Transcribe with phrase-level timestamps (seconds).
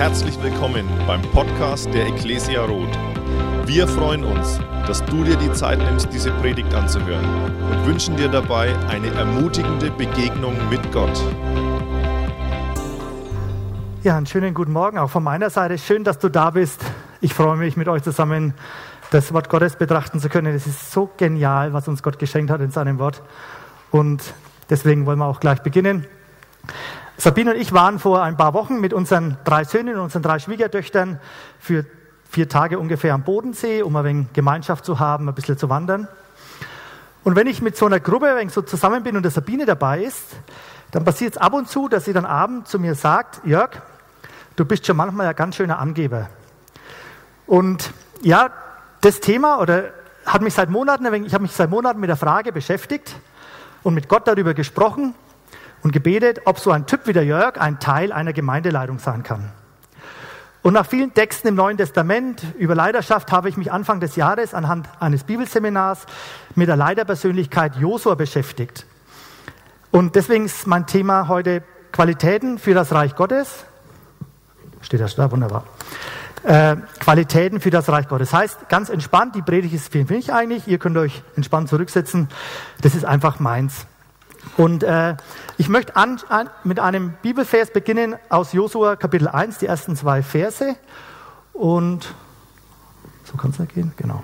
[0.00, 2.98] Herzlich willkommen beim Podcast der Ecclesia Roth.
[3.66, 7.22] Wir freuen uns, dass du dir die Zeit nimmst, diese Predigt anzuhören
[7.70, 11.22] und wünschen dir dabei eine ermutigende Begegnung mit Gott.
[14.02, 15.76] Ja, einen schönen guten Morgen auch von meiner Seite.
[15.76, 16.82] Schön, dass du da bist.
[17.20, 18.54] Ich freue mich, mit euch zusammen
[19.10, 20.54] das Wort Gottes betrachten zu können.
[20.54, 23.20] Es ist so genial, was uns Gott geschenkt hat in seinem Wort.
[23.90, 24.32] Und
[24.70, 26.06] deswegen wollen wir auch gleich beginnen.
[27.20, 30.38] Sabine und ich waren vor ein paar Wochen mit unseren drei Söhnen und unseren drei
[30.38, 31.20] Schwiegertöchtern
[31.58, 31.84] für
[32.30, 36.08] vier Tage ungefähr am Bodensee, um ein wenig Gemeinschaft zu haben, ein bisschen zu wandern.
[37.22, 39.66] Und wenn ich mit so einer Gruppe ein wenig so zusammen bin und der Sabine
[39.66, 40.28] dabei ist,
[40.92, 43.82] dann passiert es ab und zu, dass sie dann abends zu mir sagt, Jörg,
[44.56, 46.30] du bist schon manchmal ein ganz schöner Angeber.
[47.46, 47.92] Und
[48.22, 48.48] ja,
[49.02, 49.90] das Thema oder
[50.24, 53.14] hat mich seit Monaten, ich habe mich seit Monaten mit der Frage beschäftigt
[53.82, 55.14] und mit Gott darüber gesprochen,
[55.82, 59.50] und gebetet, ob so ein Typ wie der Jörg ein Teil einer Gemeindeleitung sein kann.
[60.62, 64.52] Und nach vielen Texten im Neuen Testament über Leiterschaft habe ich mich Anfang des Jahres
[64.52, 66.04] anhand eines Bibelseminars
[66.54, 68.84] mit der Leiterpersönlichkeit Josua beschäftigt.
[69.90, 73.64] Und deswegen ist mein Thema heute Qualitäten für das Reich Gottes.
[74.82, 75.30] Steht das da?
[75.30, 75.64] Wunderbar.
[76.42, 78.32] Äh, Qualitäten für das Reich Gottes.
[78.32, 82.28] Heißt, ganz entspannt, die Predigt ist für mich eigentlich, ihr könnt euch entspannt zurücksetzen.
[82.82, 83.86] Das ist einfach meins.
[84.56, 85.16] Und äh,
[85.58, 90.22] ich möchte an, an, mit einem Bibelvers beginnen aus Josua Kapitel 1, die ersten zwei
[90.22, 90.76] Verse.
[91.52, 92.14] Und
[93.24, 94.22] so kann es ja gehen, genau.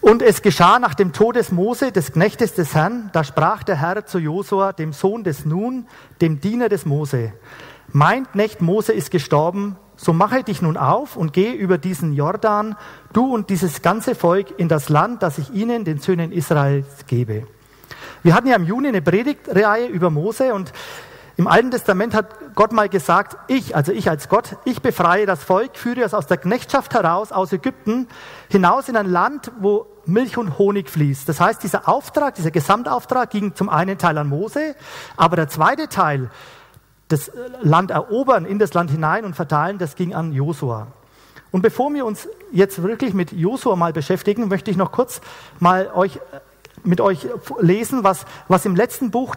[0.00, 3.76] Und es geschah nach dem Tod des Mose, des Knechtes des Herrn, da sprach der
[3.76, 5.88] Herr zu Josua, dem Sohn des Nun,
[6.20, 7.32] dem Diener des Mose.
[7.92, 12.76] Mein Knecht Mose ist gestorben, so mache dich nun auf und geh über diesen Jordan,
[13.12, 17.46] du und dieses ganze Volk, in das Land, das ich ihnen, den Söhnen Israels, gebe.
[18.22, 20.72] Wir hatten ja im Juni eine Predigtreihe über Mose und
[21.38, 25.44] im Alten Testament hat Gott mal gesagt, ich, also ich als Gott, ich befreie das
[25.44, 28.08] Volk, führe es aus der Knechtschaft heraus, aus Ägypten,
[28.48, 31.28] hinaus in ein Land, wo Milch und Honig fließt.
[31.28, 34.76] Das heißt, dieser Auftrag, dieser Gesamtauftrag ging zum einen Teil an Mose,
[35.18, 36.30] aber der zweite Teil,
[37.08, 40.86] das Land erobern, in das Land hinein und verteilen, das ging an Josua.
[41.52, 45.20] Und bevor wir uns jetzt wirklich mit Josua mal beschäftigen, möchte ich noch kurz
[45.60, 46.18] mal euch
[46.86, 47.26] mit euch
[47.60, 49.34] lesen, was, was im letzten Buch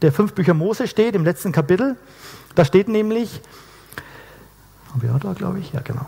[0.00, 1.96] der fünf Bücher Mose steht, im letzten Kapitel.
[2.54, 3.40] Da steht nämlich,
[4.94, 6.06] wir da, glaube ich, ja genau.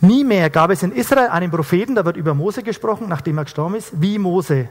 [0.00, 3.44] Nie mehr gab es in Israel einen Propheten, da wird über Mose gesprochen, nachdem er
[3.44, 4.68] gestorben ist, wie Mose,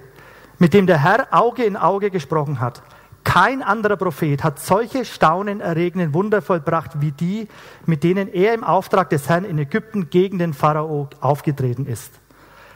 [0.59, 2.81] mit dem der Herr Auge in Auge gesprochen hat.
[3.23, 7.47] Kein anderer Prophet hat solche staunenerregenden Wunder vollbracht wie die,
[7.87, 12.11] mit denen er im Auftrag des Herrn in Ägypten gegen den Pharao aufgetreten ist.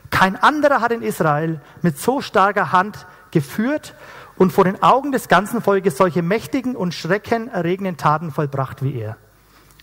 [0.09, 3.93] Kein anderer hat in Israel mit so starker Hand geführt
[4.37, 9.17] und vor den Augen des ganzen Volkes solche mächtigen und schreckenerregenden Taten vollbracht wie er.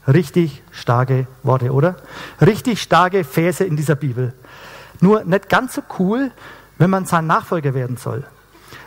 [0.09, 1.97] Richtig starke Worte, oder?
[2.41, 4.35] Richtig starke Verse in dieser Bibel.
[5.01, 6.31] Nur nicht ganz so cool,
[6.79, 8.25] wenn man sein Nachfolger werden soll.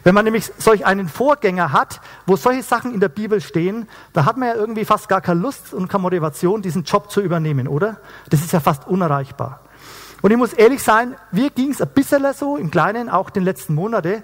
[0.04, 4.26] Wenn man nämlich solch einen Vorgänger hat, wo solche Sachen in der Bibel stehen, da
[4.26, 7.68] hat man ja irgendwie fast gar keine Lust und keine Motivation, diesen Job zu übernehmen,
[7.68, 7.98] oder?
[8.30, 9.60] Das ist ja fast unerreichbar.
[10.22, 13.44] Und ich muss ehrlich sein, mir ging es ein bisschen so, im Kleinen, auch den
[13.44, 14.24] letzten Monate,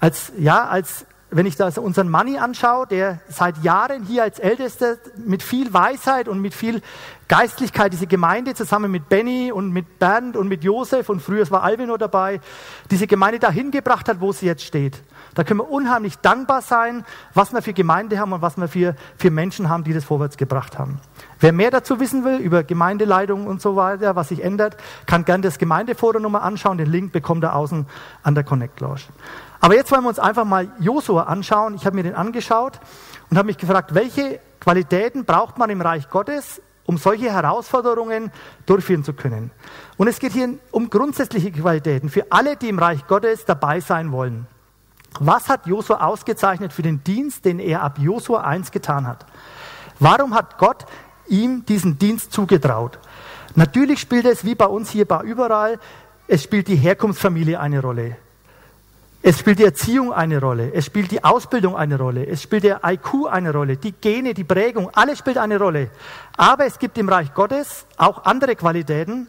[0.00, 4.96] als, ja, als, wenn ich da unseren Manni anschaue, der seit Jahren hier als Ältester
[5.16, 6.80] mit viel Weisheit und mit viel
[7.28, 11.62] Geistlichkeit diese Gemeinde zusammen mit Benny und mit Bernd und mit Josef und früher war
[11.62, 12.40] Alvino dabei,
[12.90, 15.02] diese Gemeinde dahin gebracht hat, wo sie jetzt steht.
[15.34, 17.04] Da können wir unheimlich dankbar sein,
[17.34, 20.38] was wir für Gemeinde haben und was wir für, für Menschen haben, die das vorwärts
[20.38, 21.00] gebracht haben.
[21.38, 25.42] Wer mehr dazu wissen will, über Gemeindeleitung und so weiter, was sich ändert, kann gerne
[25.42, 26.78] das Gemeindeforum nochmal anschauen.
[26.78, 27.84] Den Link bekommt er außen
[28.22, 29.02] an der Connect Lounge.
[29.60, 31.74] Aber jetzt wollen wir uns einfach mal Josua anschauen.
[31.74, 32.78] Ich habe mir den angeschaut
[33.30, 38.30] und habe mich gefragt, welche Qualitäten braucht man im Reich Gottes, um solche Herausforderungen
[38.64, 39.50] durchführen zu können.
[39.96, 44.12] Und es geht hier um grundsätzliche Qualitäten für alle, die im Reich Gottes dabei sein
[44.12, 44.46] wollen.
[45.18, 49.26] Was hat Josua ausgezeichnet für den Dienst, den er ab Josua 1 getan hat?
[49.98, 50.84] Warum hat Gott
[51.26, 52.98] ihm diesen Dienst zugetraut?
[53.54, 55.78] Natürlich spielt es wie bei uns hier bei überall,
[56.28, 58.16] es spielt die Herkunftsfamilie eine Rolle.
[59.22, 62.80] Es spielt die Erziehung eine Rolle, es spielt die Ausbildung eine Rolle, es spielt der
[62.84, 65.90] IQ eine Rolle, die Gene, die Prägung, alles spielt eine Rolle.
[66.36, 69.26] Aber es gibt im Reich Gottes auch andere Qualitäten,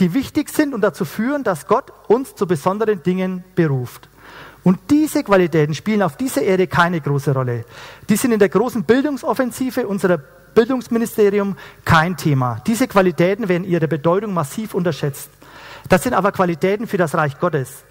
[0.00, 4.08] die wichtig sind und dazu führen, dass Gott uns zu besonderen Dingen beruft.
[4.62, 7.66] Und diese Qualitäten spielen auf dieser Erde keine große Rolle.
[8.08, 10.18] Die sind in der großen Bildungsoffensive unserer
[10.54, 12.62] Bildungsministerium kein Thema.
[12.66, 15.28] Diese Qualitäten werden ihre Bedeutung massiv unterschätzt.
[15.88, 17.84] Das sind aber Qualitäten für das Reich Gottes.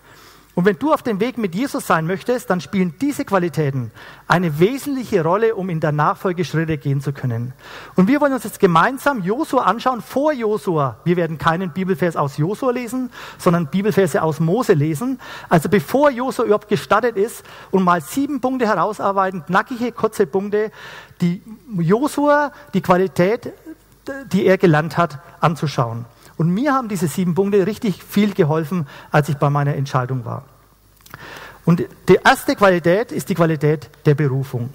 [0.56, 3.92] Und wenn du auf dem Weg mit Jesus sein möchtest, dann spielen diese Qualitäten
[4.28, 7.54] eine wesentliche Rolle, um in der Nachfolge Schritte gehen zu können.
[7.96, 10.98] Und wir wollen uns jetzt gemeinsam Josua anschauen vor Josua.
[11.06, 13.10] Wir werden keinen Bibelvers aus Josua lesen,
[13.40, 15.20] sondern Bibelverse aus Mose lesen.
[15.50, 20.72] Also bevor Josua überhaupt gestartet ist und mal sieben Punkte herausarbeiten, knackige, kurze Punkte,
[21.20, 21.42] die
[21.80, 23.54] Josua, die Qualität,
[24.32, 26.06] die er gelernt hat, anzuschauen.
[26.38, 30.46] Und mir haben diese sieben Punkte richtig viel geholfen, als ich bei meiner Entscheidung war.
[31.66, 34.74] Und die erste Qualität ist die Qualität der Berufung.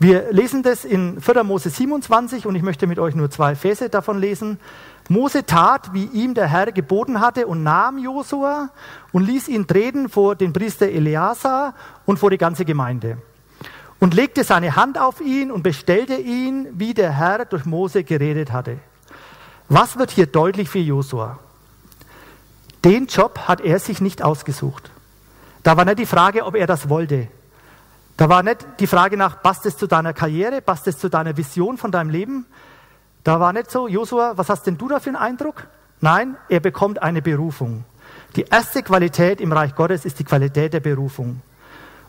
[0.00, 1.42] Wir lesen das in 4.
[1.42, 4.60] Mose 27 und ich möchte mit euch nur zwei Verse davon lesen.
[5.08, 8.70] Mose tat, wie ihm der Herr geboten hatte und nahm Josua
[9.10, 11.74] und ließ ihn treten vor den Priester Eleazar
[12.06, 13.18] und vor die ganze Gemeinde
[13.98, 18.52] und legte seine Hand auf ihn und bestellte ihn, wie der Herr durch Mose geredet
[18.52, 18.78] hatte.
[19.68, 21.38] Was wird hier deutlich für Josua?
[22.84, 24.90] Den Job hat er sich nicht ausgesucht.
[25.62, 27.28] Da war nicht die Frage, ob er das wollte.
[28.16, 31.36] Da war nicht die Frage nach, passt es zu deiner Karriere, passt es zu deiner
[31.36, 32.46] Vision von deinem Leben.
[33.24, 35.66] Da war nicht so, Josua, was hast denn du da für einen Eindruck?
[36.00, 37.84] Nein, er bekommt eine Berufung.
[38.36, 41.42] Die erste Qualität im Reich Gottes ist die Qualität der Berufung.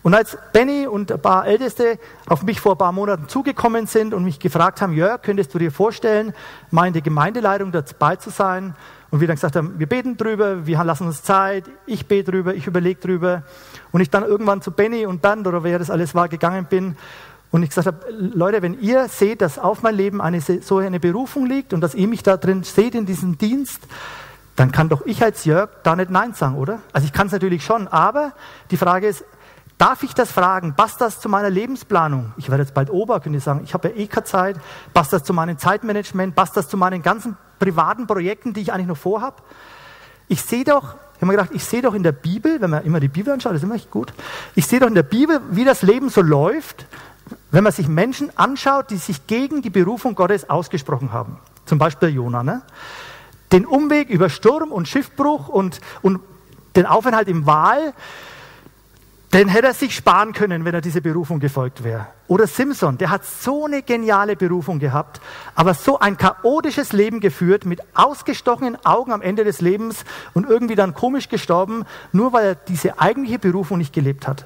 [0.01, 4.13] Und als Benny und ein paar Älteste auf mich vor ein paar Monaten zugekommen sind
[4.13, 6.33] und mich gefragt haben, Jörg, könntest du dir vorstellen,
[6.71, 8.75] mal in der Gemeindeleitung dabei zu sein?
[9.11, 12.53] Und wir dann gesagt haben, wir beten drüber, wir lassen uns Zeit, ich bete drüber,
[12.53, 13.43] ich überlege drüber.
[13.91, 16.95] Und ich dann irgendwann zu Benny und Bernd oder wer das alles war, gegangen bin
[17.51, 20.99] und ich gesagt habe, Leute, wenn ihr seht, dass auf mein Leben eine, so eine
[20.99, 23.81] Berufung liegt und dass ihr mich da drin seht in diesem Dienst,
[24.55, 26.79] dann kann doch ich als Jörg da nicht Nein sagen, oder?
[26.93, 28.33] Also ich kann es natürlich schon, aber
[28.69, 29.23] die Frage ist,
[29.79, 30.73] Darf ich das fragen?
[30.75, 32.33] Passt das zu meiner Lebensplanung?
[32.35, 34.57] Ich werde jetzt bald Ober, könnt ihr sagen, ich habe ja eh keine Zeit.
[34.93, 36.35] Passt das zu meinem Zeitmanagement?
[36.35, 39.41] Passt das zu meinen ganzen privaten Projekten, die ich eigentlich noch vorhab?
[40.27, 42.83] Ich sehe doch, ich habe mir gedacht, ich sehe doch in der Bibel, wenn man
[42.83, 44.11] immer die Bibel anschaut, ist immer echt gut.
[44.53, 46.85] Ich sehe doch in der Bibel, wie das Leben so läuft,
[47.51, 51.39] wenn man sich Menschen anschaut, die sich gegen die Berufung Gottes ausgesprochen haben.
[51.63, 52.43] Zum Beispiel Jona.
[52.43, 52.63] Ne?
[53.53, 56.19] Den Umweg über Sturm und Schiffbruch und, und
[56.75, 57.93] den Aufenthalt im Wal,
[59.33, 62.07] den hätte er sich sparen können, wenn er diese Berufung gefolgt wäre.
[62.27, 65.21] Oder Simpson, der hat so eine geniale Berufung gehabt,
[65.53, 70.03] aber so ein chaotisches Leben geführt, mit ausgestochenen Augen am Ende des Lebens
[70.33, 74.45] und irgendwie dann komisch gestorben, nur weil er diese eigentliche Berufung nicht gelebt hat.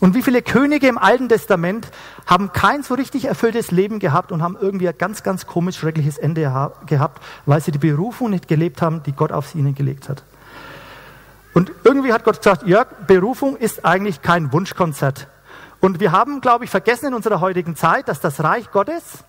[0.00, 1.88] Und wie viele Könige im Alten Testament
[2.26, 6.18] haben kein so richtig erfülltes Leben gehabt und haben irgendwie ein ganz, ganz komisch schreckliches
[6.18, 10.08] Ende gehabt, weil sie die Berufung nicht gelebt haben, die Gott auf sie ihnen gelegt
[10.08, 10.22] hat.
[11.54, 15.28] Und irgendwie hat Gott gesagt, Jörg, Berufung ist eigentlich kein Wunschkonzert.
[15.80, 19.24] Und wir haben, glaube ich, vergessen in unserer heutigen Zeit, dass das Reich Gottes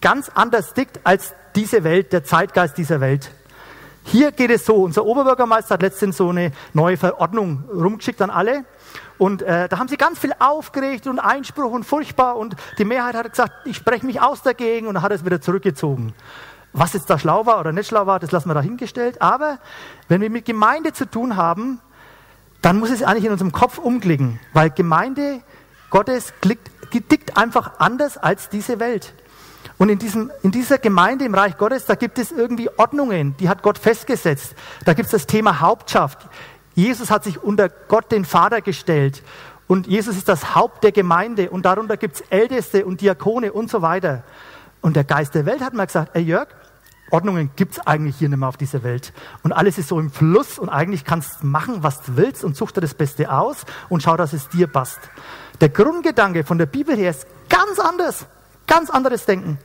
[0.00, 3.30] ganz anders tickt als diese Welt, der Zeitgeist dieser Welt.
[4.04, 8.64] Hier geht es so, unser Oberbürgermeister hat letztens so eine neue Verordnung rumgeschickt an alle.
[9.18, 12.36] Und äh, da haben sie ganz viel aufgeregt und Einspruch und furchtbar.
[12.36, 15.40] Und die Mehrheit hat gesagt, ich spreche mich aus dagegen und dann hat es wieder
[15.40, 16.14] zurückgezogen.
[16.72, 19.20] Was jetzt da schlau war oder nicht schlau war, das lassen wir dahingestellt.
[19.20, 19.58] Aber
[20.08, 21.80] wenn wir mit Gemeinde zu tun haben,
[22.62, 25.40] dann muss es eigentlich in unserem Kopf umklicken, weil Gemeinde
[25.88, 29.14] Gottes klickt, tickt einfach anders als diese Welt.
[29.78, 33.48] Und in, diesem, in dieser Gemeinde im Reich Gottes, da gibt es irgendwie Ordnungen, die
[33.48, 34.54] hat Gott festgesetzt.
[34.84, 36.18] Da gibt es das Thema Hauptschaft.
[36.74, 39.22] Jesus hat sich unter Gott den Vater gestellt.
[39.66, 41.50] Und Jesus ist das Haupt der Gemeinde.
[41.50, 44.22] Und darunter gibt es Älteste und Diakone und so weiter.
[44.80, 46.48] Und der Geist der Welt hat mal gesagt, ey Jörg,
[47.10, 49.12] Ordnungen gibt es eigentlich hier nicht mehr auf dieser Welt.
[49.42, 52.56] Und alles ist so im Fluss und eigentlich kannst du machen, was du willst und
[52.56, 55.00] such dir das Beste aus und schau, dass es dir passt.
[55.60, 58.26] Der Grundgedanke von der Bibel her ist ganz anders,
[58.66, 59.58] ganz anderes Denken.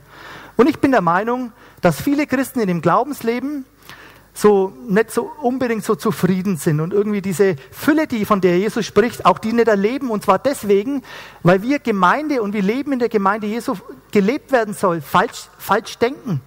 [0.56, 3.64] Und ich bin der Meinung, dass viele Christen in dem Glaubensleben
[4.36, 8.84] so nicht so unbedingt so zufrieden sind und irgendwie diese Fülle, die von der Jesus
[8.84, 11.02] spricht, auch die nicht erleben und zwar deswegen,
[11.42, 13.74] weil wir Gemeinde und wir leben in der Gemeinde Jesu
[14.12, 16.42] gelebt werden soll, falsch falsch denken.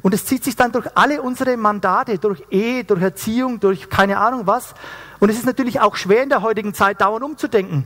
[0.00, 4.18] Und es zieht sich dann durch alle unsere Mandate, durch Ehe, durch Erziehung, durch keine
[4.18, 4.74] Ahnung was.
[5.18, 7.84] Und es ist natürlich auch schwer in der heutigen Zeit dauernd umzudenken.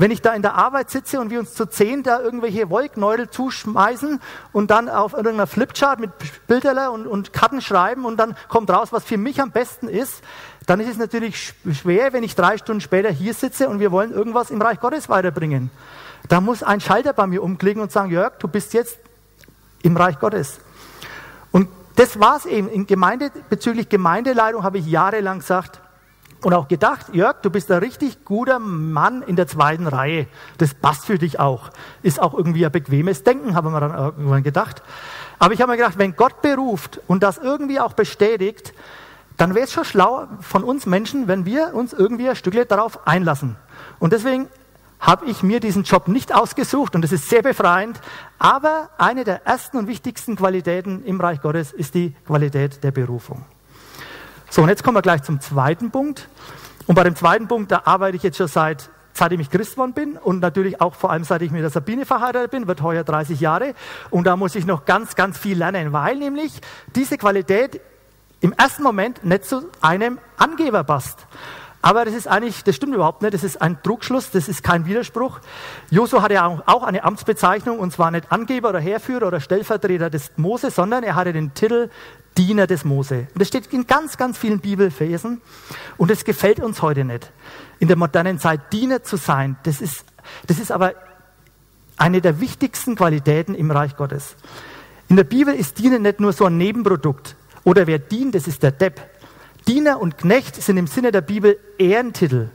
[0.00, 3.28] Wenn ich da in der Arbeit sitze und wir uns zu zehn da irgendwelche Wollknäuel
[3.28, 4.18] zuschmeißen
[4.50, 6.10] und dann auf irgendeiner Flipchart mit
[6.46, 10.22] Bilderler und, und Karten schreiben und dann kommt raus, was für mich am besten ist,
[10.64, 14.10] dann ist es natürlich schwer, wenn ich drei Stunden später hier sitze und wir wollen
[14.10, 15.70] irgendwas im Reich Gottes weiterbringen.
[16.30, 18.98] Da muss ein Schalter bei mir umklicken und sagen, Jörg, du bist jetzt
[19.82, 20.60] im Reich Gottes.
[21.52, 22.70] Und das war es eben.
[22.70, 25.82] In Gemeinde, bezüglich Gemeindeleitung habe ich jahrelang gesagt
[26.42, 30.26] und auch gedacht, Jörg, du bist ein richtig guter Mann in der zweiten Reihe.
[30.58, 31.70] Das passt für dich auch.
[32.02, 34.82] Ist auch irgendwie ein bequemes Denken, haben wir dann irgendwann gedacht.
[35.38, 38.74] Aber ich habe mir gedacht, wenn Gott beruft und das irgendwie auch bestätigt,
[39.36, 43.06] dann wäre es schon schlau von uns Menschen, wenn wir uns irgendwie ein Stückchen darauf
[43.06, 43.56] einlassen.
[43.98, 44.48] Und deswegen
[45.00, 48.00] habe ich mir diesen Job nicht ausgesucht und es ist sehr befreiend.
[48.38, 53.44] Aber eine der ersten und wichtigsten Qualitäten im Reich Gottes ist die Qualität der Berufung.
[54.52, 56.28] So, und jetzt kommen wir gleich zum zweiten Punkt.
[56.86, 59.92] Und bei dem zweiten Punkt, da arbeite ich jetzt schon seit seitdem ich Christ geworden
[59.92, 63.04] bin und natürlich auch vor allem seit ich mit der Sabine verheiratet bin, wird heuer
[63.04, 63.74] 30 Jahre.
[64.08, 66.60] Und da muss ich noch ganz, ganz viel lernen, weil nämlich
[66.96, 67.80] diese Qualität
[68.40, 71.26] im ersten Moment nicht zu einem Angeber passt.
[71.82, 74.84] Aber das ist eigentlich, das stimmt überhaupt nicht, das ist ein Trugschluss, das ist kein
[74.84, 75.40] Widerspruch.
[75.90, 80.32] Josu hatte ja auch eine Amtsbezeichnung und zwar nicht Angeber oder Herführer oder Stellvertreter des
[80.36, 81.88] Mose, sondern er hatte den Titel
[82.36, 83.28] Diener des Mose.
[83.32, 85.40] Und das steht in ganz, ganz vielen Bibelversen
[85.96, 87.32] und es gefällt uns heute nicht.
[87.78, 90.04] In der modernen Zeit Diener zu sein, das ist,
[90.46, 90.94] das ist aber
[91.96, 94.36] eine der wichtigsten Qualitäten im Reich Gottes.
[95.08, 98.62] In der Bibel ist Dienen nicht nur so ein Nebenprodukt oder wer dient, das ist
[98.62, 99.00] der Depp.
[99.66, 102.48] Diener und Knecht sind im Sinne der Bibel Ehrentitel.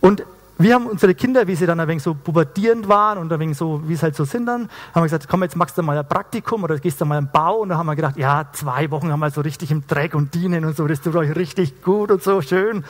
[0.00, 0.24] Und
[0.58, 3.58] wir haben unsere Kinder, wie sie dann ein wenig so pubertierend waren und ein wenig
[3.58, 4.62] so, wie es halt so sind dann,
[4.94, 7.28] haben wir gesagt, komm, jetzt machst du mal ein Praktikum oder gehst du mal im
[7.30, 7.58] Bau.
[7.58, 10.34] Und dann haben wir gedacht, ja, zwei Wochen haben wir so richtig im Dreck und
[10.34, 12.84] dienen und so, das tut euch richtig gut und so schön.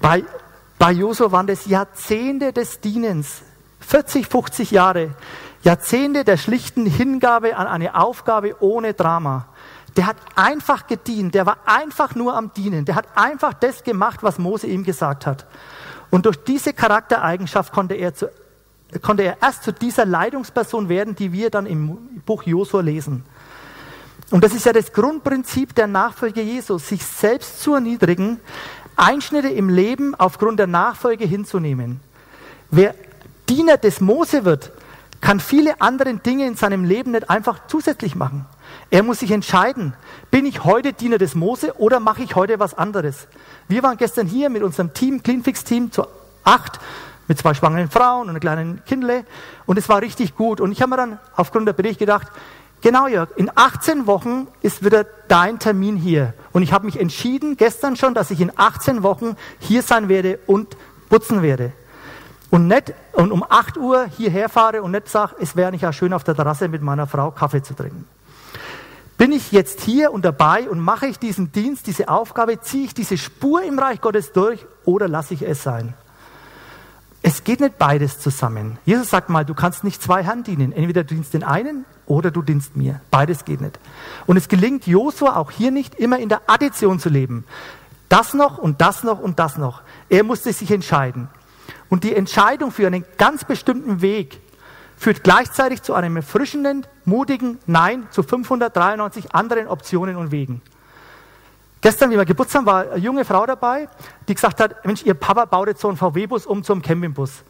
[0.00, 0.22] Bei,
[0.78, 3.42] bei Josu waren das Jahrzehnte des Dienens,
[3.80, 5.10] 40, 50 Jahre,
[5.62, 9.46] Jahrzehnte der schlichten Hingabe an eine Aufgabe ohne Drama.
[9.96, 14.22] Der hat einfach gedient, der war einfach nur am Dienen, der hat einfach das gemacht,
[14.22, 15.46] was Mose ihm gesagt hat.
[16.10, 18.30] Und durch diese Charaktereigenschaft konnte er, zu,
[19.02, 23.24] konnte er erst zu dieser Leitungsperson werden, die wir dann im Buch Josua lesen.
[24.30, 28.38] Und das ist ja das Grundprinzip der Nachfolge Jesus, sich selbst zu erniedrigen,
[28.96, 32.00] Einschnitte im Leben aufgrund der Nachfolge hinzunehmen.
[32.70, 32.94] Wer
[33.48, 34.70] Diener des Mose wird,
[35.20, 38.46] kann viele andere Dinge in seinem Leben nicht einfach zusätzlich machen.
[38.90, 39.94] Er muss sich entscheiden,
[40.30, 43.28] bin ich heute Diener des Mose oder mache ich heute was anderes?
[43.68, 46.06] Wir waren gestern hier mit unserem Team, Cleanfix-Team, zu
[46.44, 46.80] acht,
[47.28, 49.24] mit zwei schwangeren Frauen und einem kleinen Kindle
[49.66, 50.60] und es war richtig gut.
[50.60, 52.26] Und ich habe mir dann aufgrund der Bericht gedacht,
[52.80, 56.34] genau Jörg, in 18 Wochen ist wieder dein Termin hier.
[56.52, 60.40] Und ich habe mich entschieden, gestern schon, dass ich in 18 Wochen hier sein werde
[60.46, 60.76] und
[61.08, 61.72] putzen werde.
[62.50, 65.92] Und nicht und um 8 Uhr hierher fahre und nicht sage, es wäre nicht ja
[65.92, 68.08] schön auf der Terrasse mit meiner Frau Kaffee zu trinken.
[69.20, 72.94] Bin ich jetzt hier und dabei und mache ich diesen Dienst, diese Aufgabe, ziehe ich
[72.94, 75.92] diese Spur im Reich Gottes durch oder lasse ich es sein?
[77.20, 78.78] Es geht nicht beides zusammen.
[78.86, 80.72] Jesus sagt mal, du kannst nicht zwei Herren dienen.
[80.72, 83.02] Entweder du dienst den einen oder du dienst mir.
[83.10, 83.78] Beides geht nicht.
[84.26, 87.44] Und es gelingt Josua auch hier nicht, immer in der Addition zu leben.
[88.08, 89.82] Das noch und das noch und das noch.
[90.08, 91.28] Er musste sich entscheiden.
[91.90, 94.40] Und die Entscheidung für einen ganz bestimmten Weg
[94.96, 100.62] führt gleichzeitig zu einem erfrischenden, mutigen Nein zu 593 anderen Optionen und Wegen.
[101.80, 103.88] Gestern, wie wir geputzt haben, war eine junge Frau dabei,
[104.28, 107.42] die gesagt hat, Mensch, ihr Papa baut jetzt so einen VW-Bus um zum Campingbus.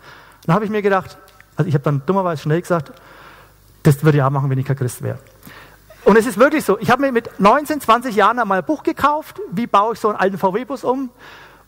[0.47, 1.19] Dann habe ich mir gedacht,
[1.57, 2.93] also ich habe dann dummerweise schnell gesagt,
[3.83, 5.19] das würde ich auch machen, wenn ich kein Christ wäre.
[6.05, 8.83] Und es ist wirklich so, ich habe mir mit 19, 20 Jahren einmal ein Buch
[8.85, 11.11] gekauft, wie baue ich so einen alten VW-Bus um.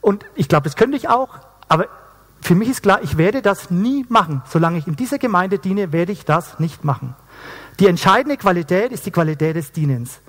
[0.00, 1.86] Und ich glaube, das könnte ich auch, aber
[2.40, 4.42] für mich ist klar, ich werde das nie machen.
[4.48, 7.14] Solange ich in dieser Gemeinde diene, werde ich das nicht machen.
[7.80, 10.20] Die entscheidende Qualität ist die Qualität des Dienens.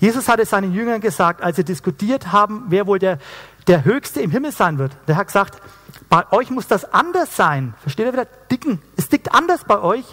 [0.00, 3.18] Jesus hat es seinen Jüngern gesagt, als sie diskutiert haben, wer wohl der,
[3.66, 4.92] der Höchste im Himmel sein wird.
[5.06, 5.60] Der hat gesagt,
[6.08, 7.74] bei euch muss das anders sein.
[7.80, 8.26] Versteht ihr wieder?
[8.50, 8.80] Dicken.
[8.96, 10.04] Es dickt anders bei euch.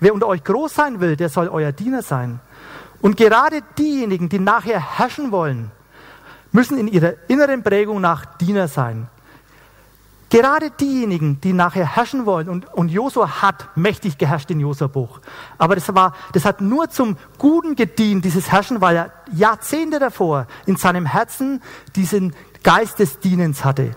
[0.00, 2.40] Wer unter euch groß sein will, der soll euer Diener sein.
[3.00, 5.70] Und gerade diejenigen, die nachher herrschen wollen,
[6.52, 9.08] müssen in ihrer inneren Prägung nach Diener sein.
[10.28, 15.20] Gerade diejenigen, die nachher herrschen wollen, und, und Josua hat mächtig geherrscht in Josua-Buch,
[15.56, 20.48] aber das, war, das hat nur zum Guten gedient, dieses Herrschen, weil er Jahrzehnte davor
[20.66, 21.62] in seinem Herzen
[21.94, 23.92] diesen Geist des Dienens hatte.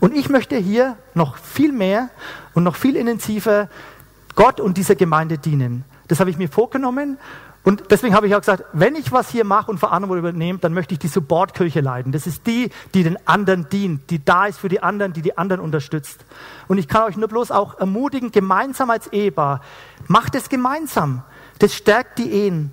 [0.00, 2.10] Und ich möchte hier noch viel mehr
[2.54, 3.68] und noch viel intensiver
[4.34, 5.84] Gott und dieser Gemeinde dienen.
[6.08, 7.18] Das habe ich mir vorgenommen
[7.64, 10.72] und deswegen habe ich auch gesagt, wenn ich was hier mache und Verantwortung übernehme, dann
[10.72, 12.12] möchte ich die Supportkirche leiten.
[12.12, 15.36] Das ist die, die den anderen dient, die da ist für die anderen, die die
[15.36, 16.24] anderen unterstützt.
[16.68, 19.60] Und ich kann euch nur bloß auch ermutigen, gemeinsam als Ehepaar,
[20.06, 21.22] macht es gemeinsam.
[21.58, 22.72] Das stärkt die Ehen.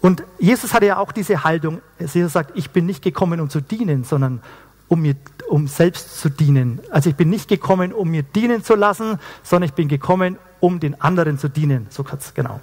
[0.00, 1.80] Und Jesus hatte ja auch diese Haltung.
[1.98, 4.42] Jesus sagt, ich bin nicht gekommen, um zu dienen, sondern
[4.86, 5.16] um, mir,
[5.48, 6.80] um selbst zu dienen.
[6.90, 10.78] Also ich bin nicht gekommen, um mir dienen zu lassen, sondern ich bin gekommen, um
[10.78, 11.86] den anderen zu dienen.
[11.90, 12.60] So kurz, genau.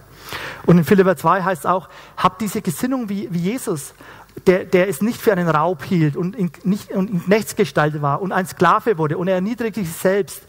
[0.66, 3.94] Und in Philipper 2 heißt es auch, habt diese Gesinnung wie, wie Jesus,
[4.48, 8.22] der, der es nicht für einen Raub hielt und in, nicht, und in Knechtsgestalt war
[8.22, 10.44] und ein Sklave wurde und er erniedrigte sich selbst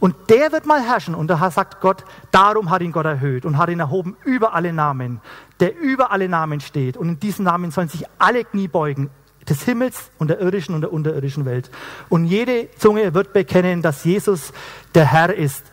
[0.00, 1.14] Und der wird mal herrschen.
[1.14, 4.72] Und da sagt Gott, darum hat ihn Gott erhöht und hat ihn erhoben über alle
[4.72, 5.20] Namen,
[5.60, 6.96] der über alle Namen steht.
[6.96, 9.10] Und in diesen Namen sollen sich alle Knie beugen,
[9.48, 11.70] des Himmels und der irdischen und der unterirdischen Welt.
[12.08, 14.52] Und jede Zunge wird bekennen, dass Jesus
[14.94, 15.64] der Herr ist.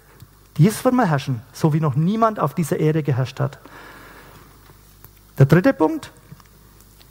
[0.57, 3.59] Jesus wird mal herrschen, so wie noch niemand auf dieser Erde geherrscht hat.
[5.37, 6.11] Der dritte Punkt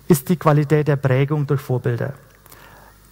[0.09, 2.15] ist die Qualität der Prägung durch Vorbilder.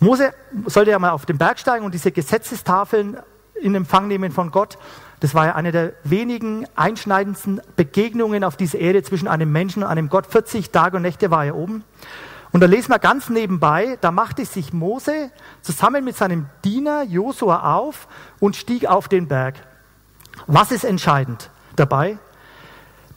[0.01, 0.33] Mose
[0.67, 3.19] sollte ja mal auf den Berg steigen und diese Gesetzestafeln
[3.61, 4.79] in Empfang nehmen von Gott.
[5.21, 9.89] Das war ja eine der wenigen einschneidendsten Begegnungen auf dieser Erde zwischen einem Menschen und
[9.89, 10.27] einem Gott.
[10.27, 11.85] 40 Tage und Nächte war er oben.
[12.51, 15.31] Und da lesen wir ganz nebenbei, da machte sich Mose
[15.62, 18.09] zusammen mit seinem Diener Josua auf
[18.41, 19.55] und stieg auf den Berg.
[20.47, 22.19] Was ist entscheidend dabei?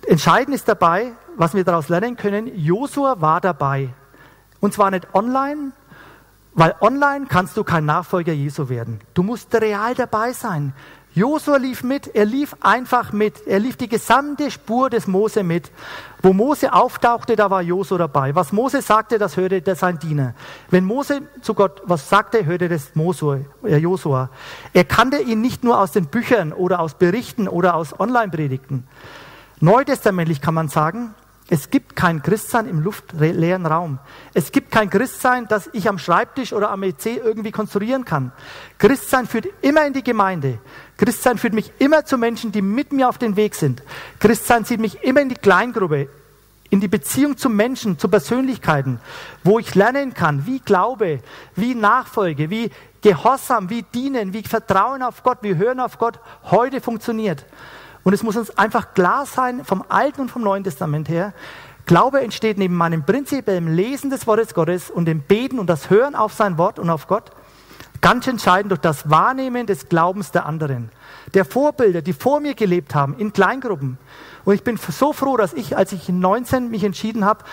[0.08, 3.90] Entscheidend ist dabei, was wir daraus lernen können, Josua war dabei.
[4.60, 5.72] Und zwar nicht online,
[6.54, 9.00] weil online kannst du kein Nachfolger Jesu werden.
[9.14, 10.74] Du musst real dabei sein.
[11.16, 15.72] Josua lief mit, er lief einfach mit, er lief die gesamte Spur des Mose mit.
[16.22, 18.36] Wo Mose auftauchte, da war Josua dabei.
[18.36, 20.34] Was Mose sagte, das hörte der sein Diener.
[20.70, 24.30] Wenn Mose zu Gott was sagte, hörte das äh, Josua.
[24.74, 28.86] Er kannte ihn nicht nur aus den Büchern oder aus Berichten oder aus Online-Predigten.
[29.62, 31.16] Neutestamentlich kann man sagen,
[31.48, 34.00] es gibt kein Christsein im luftleeren Raum.
[34.34, 38.32] Es gibt kein Christsein, das ich am Schreibtisch oder am EC irgendwie konstruieren kann.
[38.80, 40.58] Christsein führt immer in die Gemeinde.
[40.98, 43.84] Christsein führt mich immer zu Menschen, die mit mir auf den Weg sind.
[44.20, 46.10] Christsein zieht mich immer in die Kleingruppe,
[46.72, 49.00] in die Beziehung zu Menschen, zu Persönlichkeiten,
[49.44, 51.20] wo ich lernen kann, wie Glaube,
[51.56, 52.72] wie Nachfolge, wie
[53.02, 57.46] Gehorsam, wie Dienen, wie Vertrauen auf Gott, wie Hören auf Gott heute funktioniert.
[58.06, 61.34] Und es muss uns einfach klar sein, vom Alten und vom Neuen Testament her,
[61.88, 66.16] Glaube entsteht neben meinem prinzipiellen Lesen des Wortes Gottes und dem Beten und das Hören
[66.16, 67.32] auf sein Wort und auf Gott,
[68.02, 70.92] ganz entscheidend durch das Wahrnehmen des Glaubens der anderen,
[71.34, 73.98] der Vorbilder, die vor mir gelebt haben, in Kleingruppen.
[74.46, 77.44] Und ich bin so froh, dass ich, als ich in 19 mich entschieden habe,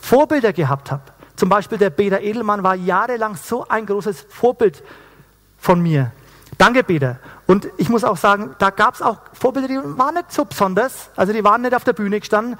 [0.00, 1.02] Vorbilder gehabt habe.
[1.36, 4.82] Zum Beispiel der Peter Edelmann war jahrelang so ein großes Vorbild
[5.56, 6.12] von mir.
[6.58, 7.18] Danke, Peter.
[7.50, 11.10] Und ich muss auch sagen, da gab es auch Vorbilder, die waren nicht so besonders.
[11.16, 12.56] Also die waren nicht auf der Bühne gestanden.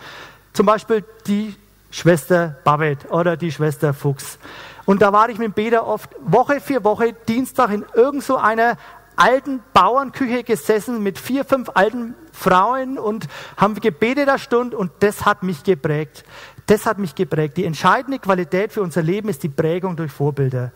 [0.53, 1.55] Zum Beispiel die
[1.93, 4.41] Schwester Babette oder die Schwester Fuchs.
[4.87, 8.79] Und da war ich mit Peter oft Woche für Woche Dienstag in irgend so einer
[9.15, 15.25] alten Bauernküche gesessen mit vier, fünf alten Frauen und haben gebetet eine Stunde und das
[15.25, 16.25] hat mich geprägt.
[16.67, 17.59] Das hat mich geprägt.
[17.59, 20.73] Die entscheidende Qualität für unser Leben ist die Prägung durch Vorbilder.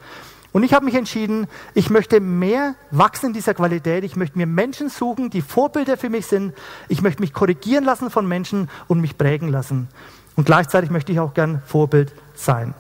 [0.55, 4.05] Und ich habe mich entschieden, ich möchte mehr wachsen in dieser Qualität.
[4.05, 6.55] Ich möchte mir Menschen suchen, die Vorbilder für mich sind.
[6.89, 9.89] Ich möchte mich korrigieren lassen von Menschen und mich prägen lassen.
[10.37, 12.73] Und gleichzeitig möchte ich auch gern Vorbild sein.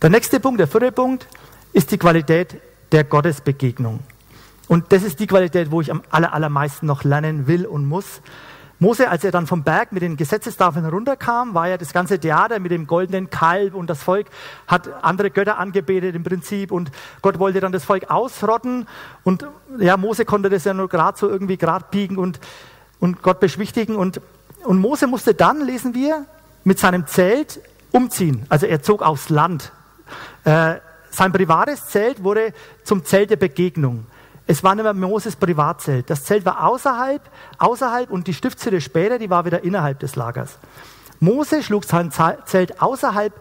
[0.00, 1.26] Der nächste Punkt, der vierte Punkt,
[1.72, 2.60] ist die Qualität
[2.92, 3.98] der Gottesbegegnung.
[4.68, 8.20] Und das ist die Qualität, wo ich am allermeisten noch lernen will und muss.
[8.82, 12.58] Mose, als er dann vom Berg mit den Gesetzestafeln runterkam, war ja das ganze Theater
[12.58, 14.26] mit dem goldenen Kalb und das Volk
[14.66, 16.90] hat andere Götter angebetet im Prinzip und
[17.22, 18.88] Gott wollte dann das Volk ausrotten
[19.22, 19.46] und
[19.78, 22.40] ja, Mose konnte das ja nur gerade so irgendwie gerade biegen und,
[22.98, 24.20] und Gott beschwichtigen und,
[24.64, 26.26] und Mose musste dann, lesen wir,
[26.64, 27.60] mit seinem Zelt
[27.92, 28.46] umziehen.
[28.48, 29.70] Also er zog aufs Land.
[30.42, 30.74] Äh,
[31.08, 34.06] sein privates Zelt wurde zum Zelt der Begegnung.
[34.46, 36.10] Es war nicht mehr Moses Privatzelt.
[36.10, 37.22] Das Zelt war außerhalb,
[37.58, 40.58] außerhalb und die Stiftshütte später, die war wieder innerhalb des Lagers.
[41.20, 43.32] Mose schlug sein Zelt außerhalb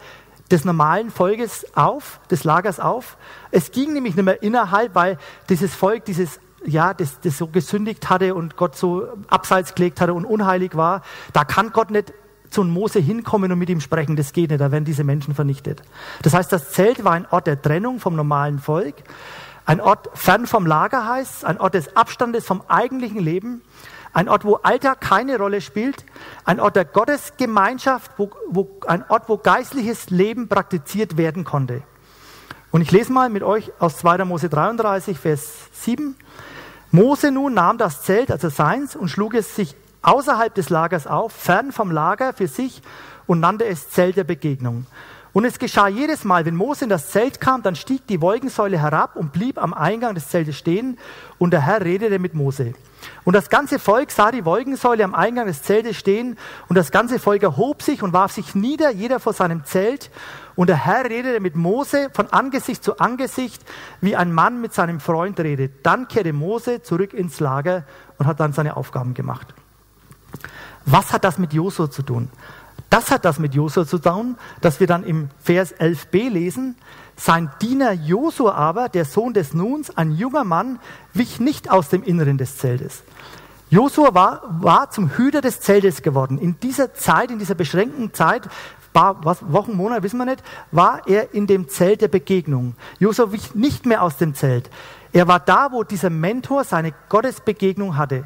[0.52, 3.18] des normalen Volkes auf, des Lagers auf.
[3.50, 5.18] Es ging nämlich nicht mehr innerhalb, weil
[5.50, 10.14] dieses Volk, dieses ja, das, das so gesündigt hatte und Gott so abseits gelegt hatte
[10.14, 11.02] und unheilig war,
[11.34, 12.14] da kann Gott nicht
[12.52, 14.16] zu Mose hinkommen und mit ihm sprechen.
[14.16, 15.82] Das geht nicht, da werden diese Menschen vernichtet.
[16.22, 18.96] Das heißt, das Zelt war ein Ort der Trennung vom normalen Volk.
[19.65, 23.62] Ein Ort fern vom Lager heißt, ein Ort des Abstandes vom eigentlichen Leben,
[24.13, 26.06] ein Ort, wo Alter keine Rolle spielt,
[26.43, 31.84] ein Ort der Gottesgemeinschaft, wo, wo, ein Ort, wo geistliches Leben praktiziert werden konnte.
[32.71, 34.26] Und ich lese mal mit euch aus 2.
[34.26, 36.15] Mose 33, Vers 7.
[36.91, 41.32] Mose nun nahm das Zelt, also seins, und schlug es sich außerhalb des Lagers auf,
[41.32, 42.82] fern vom Lager für sich
[43.28, 44.86] und nannte es Zelt der Begegnung.
[45.34, 48.82] Und es geschah jedes Mal, wenn Mose in das Zelt kam, dann stieg die Wolkensäule
[48.82, 50.98] herab und blieb am Eingang des Zeltes stehen
[51.38, 52.74] und der Herr redete mit Mose.
[53.24, 57.17] Und das ganze Volk sah die Wolkensäule am Eingang des Zeltes stehen und das ganze
[57.17, 60.12] Volk erhob sich und warf sich nieder, jeder vor seinem Zelt.
[60.56, 63.63] Und der Herr redete mit Mose von Angesicht zu Angesicht,
[64.02, 65.86] wie ein Mann mit seinem Freund redet.
[65.86, 67.86] Dann kehrte Mose zurück ins Lager
[68.17, 69.54] und hat dann seine Aufgaben gemacht.
[70.86, 72.30] Was hat das mit Josua zu tun?
[72.92, 76.76] Das hat das mit Josua zu tun, dass wir dann im Vers 11b lesen,
[77.16, 80.78] sein Diener Josua aber, der Sohn des Nuns, ein junger Mann,
[81.14, 83.04] wich nicht aus dem Inneren des Zeltes.
[83.70, 86.38] Josua war, war zum Hüter des Zeltes geworden.
[86.38, 88.50] In dieser Zeit, in dieser beschränkten Zeit,
[88.92, 92.76] paar Wochen, Monate, wissen wir nicht, war er in dem Zelt der Begegnung.
[93.00, 94.70] Josua wich nicht mehr aus dem Zelt.
[95.14, 98.26] Er war da, wo dieser Mentor seine Gottesbegegnung hatte.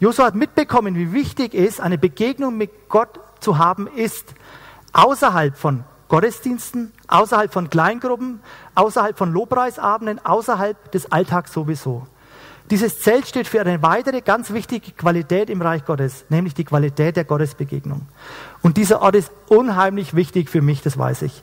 [0.00, 4.34] Josua hat mitbekommen, wie wichtig es eine Begegnung mit Gott zu haben ist,
[4.92, 8.40] außerhalb von Gottesdiensten, außerhalb von Kleingruppen,
[8.74, 12.06] außerhalb von Lobpreisabenden, außerhalb des Alltags sowieso.
[12.70, 17.16] Dieses Zelt steht für eine weitere ganz wichtige Qualität im Reich Gottes, nämlich die Qualität
[17.16, 18.06] der Gottesbegegnung.
[18.62, 21.42] Und dieser Ort ist unheimlich wichtig für mich, das weiß ich.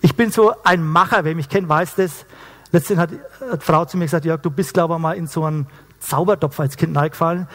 [0.00, 2.24] Ich bin so ein Macher, wer mich kennt, weiß das.
[2.70, 3.10] Letztens hat
[3.40, 5.66] eine Frau zu mir gesagt, Jörg, du bist, glaube ich, mal in so einen
[6.00, 7.48] Zaubertopf als Kind reingefallen.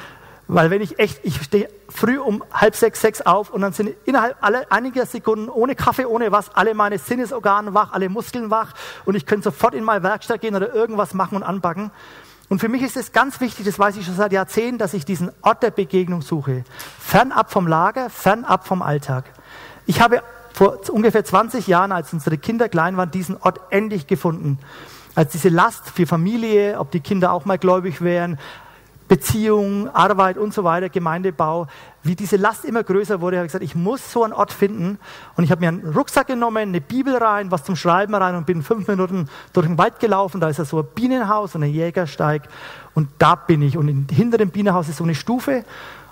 [0.48, 3.92] Weil wenn ich echt, ich stehe früh um halb sechs, sechs auf und dann sind
[4.06, 8.74] innerhalb aller, einiger Sekunden ohne Kaffee, ohne was, alle meine Sinnesorgane wach, alle Muskeln wach
[9.06, 11.92] und ich könnte sofort in meine Werkstatt gehen oder irgendwas machen und anpacken.
[12.50, 15.06] Und für mich ist es ganz wichtig, das weiß ich schon seit Jahrzehnten, dass ich
[15.06, 16.66] diesen Ort der Begegnung suche.
[17.00, 19.26] Fernab vom Lager, fernab vom Alltag.
[19.86, 20.22] Ich habe
[20.54, 24.60] vor ungefähr 20 Jahren, als unsere Kinder klein waren, diesen Ort endlich gefunden.
[25.16, 28.38] Als diese Last für Familie, ob die Kinder auch mal gläubig wären,
[29.14, 31.68] Beziehung, Arbeit und so weiter, Gemeindebau,
[32.02, 34.98] wie diese Last immer größer wurde, habe ich gesagt, ich muss so einen Ort finden.
[35.36, 38.48] Und ich habe mir einen Rucksack genommen, eine Bibel rein, was zum Schreiben rein und
[38.48, 40.42] bin fünf Minuten durch den Wald gelaufen.
[40.42, 42.50] Da ist ja so ein Bienenhaus und ein Jägersteig.
[42.96, 43.78] Und da bin ich.
[43.78, 45.64] Und hinter dem Bienenhaus ist so eine Stufe.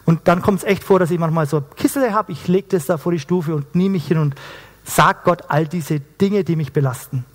[0.05, 2.31] Und dann kommt es echt vor, dass ich manchmal so ein Kissel habe.
[2.31, 4.35] Ich lege das da vor die Stufe und nehme mich hin und
[4.83, 7.25] sage Gott all diese Dinge, die mich belasten.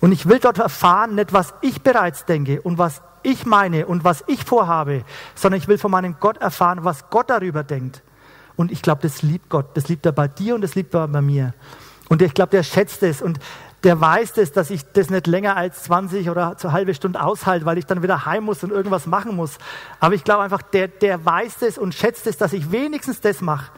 [0.00, 4.02] Und ich will dort erfahren, nicht was ich bereits denke und was ich meine und
[4.02, 8.02] was ich vorhabe, sondern ich will von meinem Gott erfahren, was Gott darüber denkt.
[8.56, 9.66] Und ich glaube, das liebt Gott.
[9.74, 11.54] Das liebt er bei dir und das liebt er bei mir.
[12.08, 13.38] Und ich glaube, der schätzt es und
[13.84, 17.64] der weiß es, dass ich das nicht länger als 20 oder zur halbe Stunde aushalte,
[17.64, 19.58] weil ich dann wieder heim muss und irgendwas machen muss.
[20.00, 23.40] Aber ich glaube einfach, der, der weiß es und schätzt es, dass ich wenigstens das
[23.40, 23.70] mache.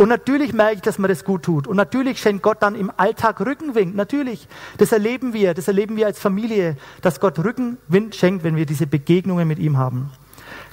[0.00, 1.66] Und natürlich merke ich, dass mir das gut tut.
[1.66, 3.94] Und natürlich schenkt Gott dann im Alltag Rückenwind.
[3.94, 4.48] Natürlich.
[4.78, 5.52] Das erleben wir.
[5.52, 9.76] Das erleben wir als Familie, dass Gott Rückenwind schenkt, wenn wir diese Begegnungen mit ihm
[9.76, 10.10] haben.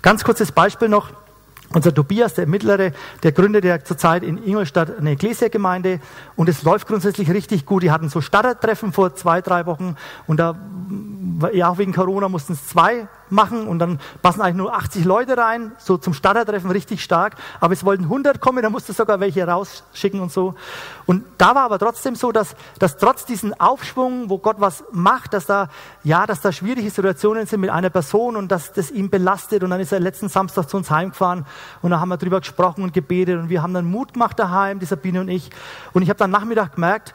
[0.01, 1.09] Ganz kurzes Beispiel noch.
[1.73, 5.99] Unser Tobias, der Mittlere, der gründet ja zurzeit in Ingolstadt eine Ecclesia-Gemeinde
[6.37, 7.83] und es läuft grundsätzlich richtig gut.
[7.83, 10.55] Die hatten so Startertreffen vor zwei, drei Wochen und da,
[11.53, 15.37] ja auch wegen Corona, mussten es zwei machen und dann passen eigentlich nur 80 Leute
[15.37, 17.35] rein, so zum Startertreffen richtig stark.
[17.59, 20.55] Aber es wollten 100 kommen, da musste sogar welche rausschicken und so.
[21.05, 25.33] Und da war aber trotzdem so, dass, dass trotz diesen Aufschwung, wo Gott was macht,
[25.33, 25.69] dass da,
[26.03, 29.63] ja, dass da schwierige Situationen sind mit einer Person und dass das ihn belastet.
[29.63, 31.45] Und dann ist er letzten Samstag zu uns heimgefahren
[31.81, 34.79] und da haben wir drüber gesprochen und gebetet und wir haben dann Mut gemacht daheim,
[34.79, 35.49] die Sabine und ich.
[35.93, 37.13] Und ich habe dann Nachmittag gemerkt,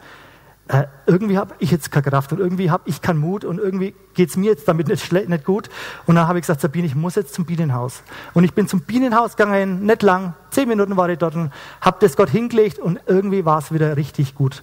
[0.69, 3.95] äh, irgendwie habe ich jetzt keine Kraft und irgendwie habe ich keinen Mut und irgendwie
[4.15, 5.69] geht es mir jetzt damit nicht, nicht gut.
[6.07, 8.03] Und dann habe ich gesagt, Sabine, ich muss jetzt zum Bienenhaus.
[8.33, 11.99] Und ich bin zum Bienenhaus gegangen, nicht lang, zehn Minuten war ich dort und habe
[12.01, 14.63] das Gott hingelegt und irgendwie war es wieder richtig gut.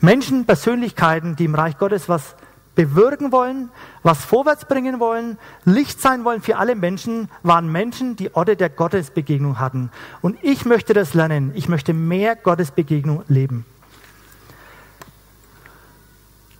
[0.00, 2.36] Menschen, Persönlichkeiten, die im Reich Gottes was
[2.74, 3.70] bewirken wollen,
[4.02, 8.68] was vorwärts bringen wollen, Licht sein wollen für alle Menschen, waren Menschen, die Orte der
[8.68, 9.90] Gottesbegegnung hatten.
[10.22, 11.52] Und ich möchte das lernen.
[11.54, 13.64] Ich möchte mehr Gottesbegegnung leben.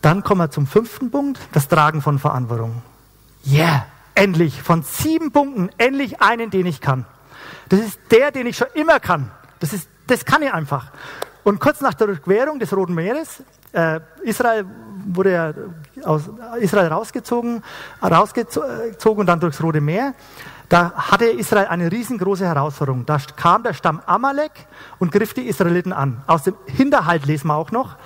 [0.05, 2.83] Dann kommen wir zum fünften Punkt, das Tragen von Verantwortung.
[3.47, 7.07] Yeah, endlich, von sieben Punkten, endlich einen, den ich kann.
[7.71, 9.31] Das ist der, den ich schon immer kann.
[9.61, 10.93] Das, ist, das kann ich einfach.
[11.43, 14.67] Und kurz nach der Durchquerung des Roten Meeres, äh, Israel
[15.07, 15.55] wurde ja
[16.05, 16.29] aus
[16.61, 17.63] Israel rausgezogen,
[18.03, 20.13] rausgezogen und dann durchs Rote Meer.
[20.69, 23.07] Da hatte Israel eine riesengroße Herausforderung.
[23.07, 24.53] Da kam der Stamm Amalek
[24.99, 26.23] und griff die Israeliten an.
[26.27, 27.97] Aus dem Hinterhalt lesen wir auch noch.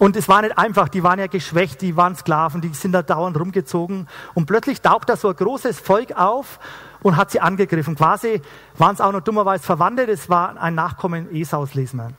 [0.00, 3.02] Und es war nicht einfach, die waren ja geschwächt, die waren Sklaven, die sind da
[3.02, 4.08] dauernd rumgezogen.
[4.32, 6.58] Und plötzlich taucht da so ein großes Volk auf
[7.02, 7.96] und hat sie angegriffen.
[7.96, 8.40] Quasi
[8.78, 12.12] waren es auch noch dummerweise Verwandte, das war ein Nachkommen Esaus, lesen wir.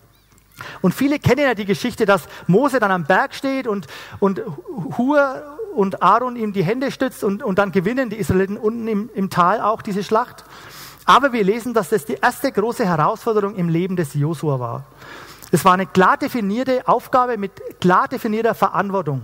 [0.81, 3.87] Und viele kennen ja die Geschichte, dass Mose dann am Berg steht und,
[4.19, 4.43] und
[4.99, 5.41] Hur
[5.73, 9.31] und Aaron ihm die Hände stützt und, und dann gewinnen die Israeliten unten im, im
[9.31, 10.45] Tal auch diese Schlacht.
[11.05, 14.83] Aber wir lesen, dass das die erste große Herausforderung im Leben des Josua war.
[15.51, 19.23] Es war eine klar definierte Aufgabe mit klar definierter Verantwortung.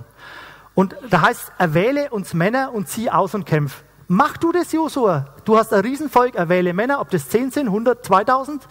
[0.76, 3.84] Und da heißt, erwähle uns Männer und zieh aus und kämpf.
[4.10, 5.26] Mach du das, Josua.
[5.46, 8.68] Du hast ein Riesenvolk, erwähle Männer, ob das 10 sind, 100, 2000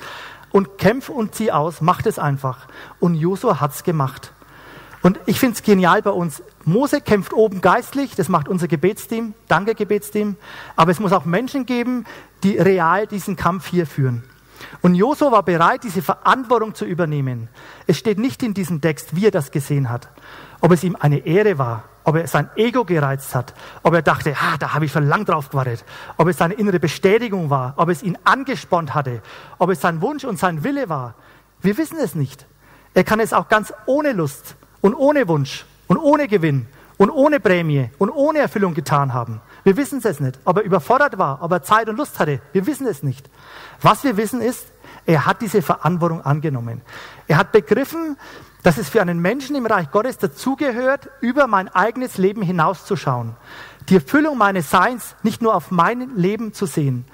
[0.50, 1.80] und kämpf und zieh aus.
[1.80, 2.68] Mach das einfach.
[3.00, 4.32] Und Josua hat's gemacht.
[5.02, 6.42] Und ich finde es genial bei uns.
[6.64, 10.36] Mose kämpft oben geistlich, das macht unser Gebetsteam, danke Gebetsteam.
[10.74, 12.06] Aber es muss auch Menschen geben,
[12.42, 14.24] die real diesen Kampf hier führen.
[14.82, 17.48] Und Josua war bereit, diese Verantwortung zu übernehmen.
[17.86, 20.08] Es steht nicht in diesem Text, wie er das gesehen hat.
[20.60, 24.34] Ob es ihm eine Ehre war, ob er sein Ego gereizt hat, ob er dachte,
[24.40, 25.84] ah, da habe ich schon lang drauf gewartet,
[26.16, 29.22] ob es seine innere Bestätigung war, ob es ihn angespornt hatte,
[29.58, 31.14] ob es sein Wunsch und sein Wille war.
[31.60, 32.46] Wir wissen es nicht.
[32.94, 37.40] Er kann es auch ganz ohne Lust und ohne Wunsch und ohne Gewinn und ohne
[37.40, 39.40] Prämie und ohne Erfüllung getan haben.
[39.66, 40.38] Wir wissen es nicht.
[40.44, 43.28] Ob er überfordert war, ob er Zeit und Lust hatte, wir wissen es nicht.
[43.82, 44.64] Was wir wissen ist,
[45.06, 46.82] er hat diese Verantwortung angenommen.
[47.26, 48.16] Er hat begriffen,
[48.62, 53.34] dass es für einen Menschen im Reich Gottes dazugehört, über mein eigenes Leben hinauszuschauen.
[53.88, 57.04] Die Erfüllung meines Seins nicht nur auf mein Leben zu sehen,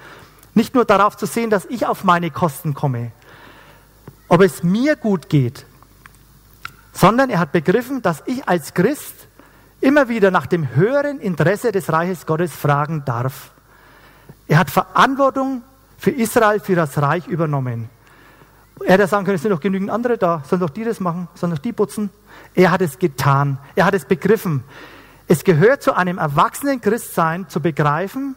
[0.53, 3.12] nicht nur darauf zu sehen, dass ich auf meine Kosten komme,
[4.29, 5.65] ob es mir gut geht,
[6.93, 9.22] sondern er hat begriffen, dass ich als Christ
[9.83, 13.51] immer wieder nach dem höheren Interesse des Reiches Gottes fragen darf.
[14.47, 15.62] Er hat Verantwortung
[15.99, 17.90] für Israel, für das Reich übernommen.
[18.85, 21.29] Er hätte sagen können, es sind doch genügend andere da, sollen doch die das machen,
[21.35, 22.11] sollen doch die putzen.
[22.55, 24.64] Er hat es getan, er hat es begriffen.
[25.29, 28.37] Es gehört zu einem erwachsenen Christsein zu begreifen,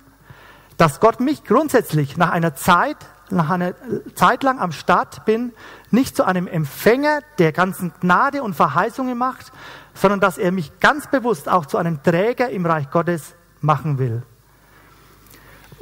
[0.78, 2.98] dass Gott mich grundsätzlich nach einer Zeit,
[3.30, 3.74] nach einer
[4.14, 5.54] Zeit lang am Start bin,
[5.90, 9.52] nicht zu einem Empfänger der ganzen Gnade und Verheißungen macht,
[9.96, 14.22] sondern dass er mich ganz bewusst auch zu einem Träger im Reich Gottes machen will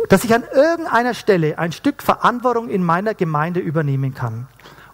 [0.10, 4.47] dass ich an irgendeiner Stelle ein Stück Verantwortung in meiner Gemeinde übernehmen kann.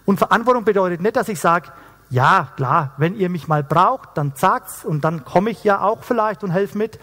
[0.04, 1.70] Und Verantwortung bedeutet nicht, dass ich sage,
[2.10, 6.02] ja, klar, wenn ihr mich mal braucht, dann sagt's und dann komme ich ja auch
[6.02, 6.98] vielleicht und helfe mit,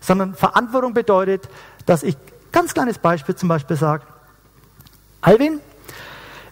[0.00, 1.48] sondern Verantwortung bedeutet,
[1.86, 2.16] dass ich,
[2.52, 4.04] ganz kleines Beispiel zum Beispiel sage,
[5.22, 5.60] Alvin,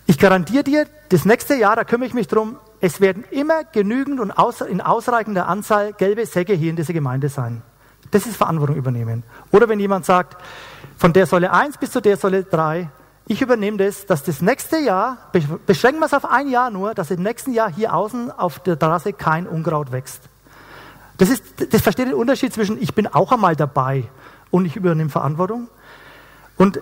[0.06, 4.20] ich garantiere dir, das nächste Jahr, da kümmere ich mich drum, es werden immer genügend
[4.20, 4.32] und
[4.68, 7.62] in ausreichender Anzahl gelbe Säcke hier in dieser Gemeinde sein.
[8.10, 9.22] Das ist Verantwortung übernehmen.
[9.50, 10.36] Oder wenn jemand sagt,
[10.96, 12.88] von der Säule 1 bis zu der Säule 3,
[13.26, 15.18] ich übernehme das, dass das nächste Jahr,
[15.66, 18.78] beschränken wir es auf ein Jahr nur, dass im nächsten Jahr hier außen auf der
[18.78, 20.22] Terrasse kein Unkraut wächst.
[21.18, 24.04] Das, ist, das versteht den Unterschied zwischen, ich bin auch einmal dabei
[24.50, 25.68] und ich übernehme Verantwortung.
[26.56, 26.80] Und,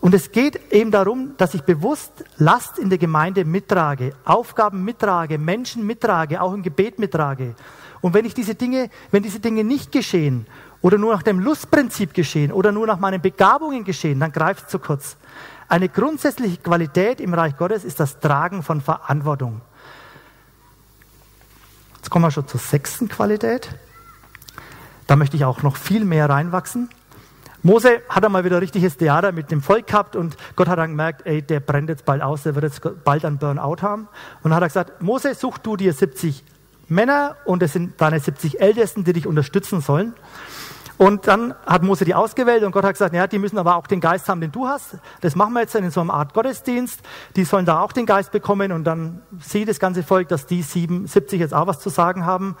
[0.00, 5.38] und es geht eben darum, dass ich bewusst Last in der Gemeinde mittrage, Aufgaben mittrage,
[5.38, 7.54] Menschen mittrage, auch im Gebet mittrage.
[8.00, 10.46] Und wenn ich diese Dinge, wenn diese Dinge nicht geschehen
[10.80, 14.70] oder nur nach dem Lustprinzip geschehen oder nur nach meinen Begabungen geschehen, dann greift es
[14.70, 15.16] zu kurz.
[15.68, 19.60] Eine grundsätzliche Qualität im Reich Gottes ist das Tragen von Verantwortung.
[21.96, 23.68] Jetzt kommen wir schon zur sechsten Qualität.
[25.06, 26.88] Da möchte ich auch noch viel mehr reinwachsen.
[27.62, 31.26] Mose hat einmal wieder richtiges Theater mit dem Volk gehabt und Gott hat dann gemerkt,
[31.26, 34.08] ey, der brennt jetzt bald aus, der wird jetzt bald ein Burnout haben.
[34.42, 36.42] Und dann hat er gesagt, Mose, such du dir 70
[36.88, 40.14] Männer und es sind deine 70 Ältesten, die dich unterstützen sollen.
[40.96, 43.86] Und dann hat Mose die ausgewählt und Gott hat gesagt, ja, die müssen aber auch
[43.86, 44.98] den Geist haben, den du hast.
[45.22, 47.00] Das machen wir jetzt in so einer Art Gottesdienst.
[47.36, 50.60] Die sollen da auch den Geist bekommen und dann sieht das ganze Volk, dass die
[50.62, 52.54] 70 jetzt auch was zu sagen haben.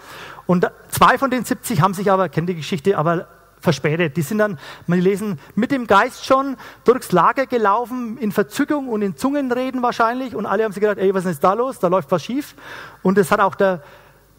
[0.46, 3.26] Und zwei von den 70 haben sich aber, kennt die Geschichte, aber
[3.60, 4.16] verspätet.
[4.16, 9.02] Die sind dann, man lesen, mit dem Geist schon durchs Lager gelaufen, in Verzückung und
[9.02, 10.34] in Zungenreden wahrscheinlich.
[10.34, 11.78] Und alle haben sich gedacht, ey, was ist jetzt da los?
[11.78, 12.54] Da läuft was schief.
[13.02, 13.82] Und das hat auch der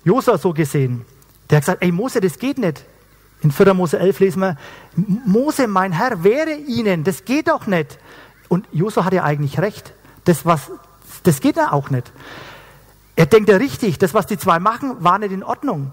[0.03, 1.05] Josua so gesehen.
[1.49, 2.83] Der hat gesagt, ey Mose, das geht nicht.
[3.41, 3.73] In 4.
[3.73, 4.57] Mose 11 lesen wir,
[5.25, 7.97] Mose, mein Herr, wäre ihnen, das geht doch nicht.
[8.49, 9.93] Und Josua hat ja eigentlich recht.
[10.25, 10.71] Das, was,
[11.23, 12.11] das geht ja auch nicht.
[13.15, 15.91] Er denkt ja richtig, das, was die zwei machen, war nicht in Ordnung.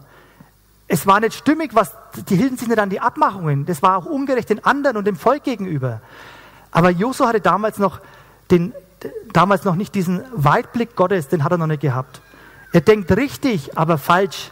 [0.88, 1.92] Es war nicht stimmig, was,
[2.28, 3.66] die hielten sich nicht an die Abmachungen.
[3.66, 6.00] Das war auch ungerecht den anderen und dem Volk gegenüber.
[6.70, 8.00] Aber Josua hatte damals noch,
[8.50, 8.72] den,
[9.32, 12.22] damals noch nicht diesen Weitblick Gottes, den hat er noch nicht gehabt.
[12.72, 14.50] Er denkt richtig, aber falsch.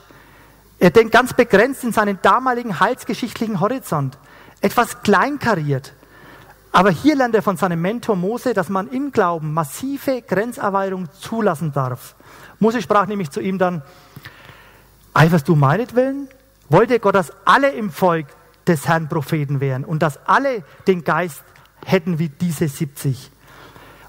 [0.78, 4.18] Er denkt ganz begrenzt in seinen damaligen heilsgeschichtlichen Horizont.
[4.60, 5.94] Etwas kleinkariert.
[6.70, 11.72] Aber hier lernt er von seinem Mentor Mose, dass man im Glauben massive Grenzerweiterung zulassen
[11.72, 12.14] darf.
[12.58, 13.82] Mose sprach nämlich zu ihm dann,
[15.16, 16.28] eiferst du meinetwillen?
[16.68, 18.26] Wollte Gott, dass alle im Volk
[18.66, 21.42] des Herrn Propheten wären und dass alle den Geist
[21.84, 23.30] hätten wie diese 70?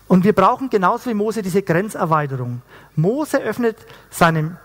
[0.07, 2.61] Und wir brauchen genauso wie Mose diese Grenzerweiterung.
[2.95, 3.77] Mose öffnet
[4.09, 4.57] seinem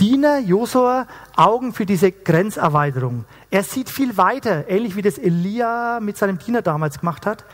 [0.00, 3.24] Diener Josua Augen für diese Grenzerweiterung.
[3.50, 7.44] Er sieht viel weiter, ähnlich wie das Elia mit seinem Diener damals gemacht hat.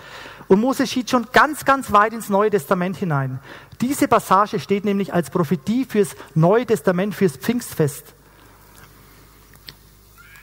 [0.48, 3.40] Und Mose schied schon ganz, ganz weit ins Neue Testament hinein.
[3.80, 8.14] Diese Passage steht nämlich als Prophetie fürs Neue Testament, fürs Pfingstfest.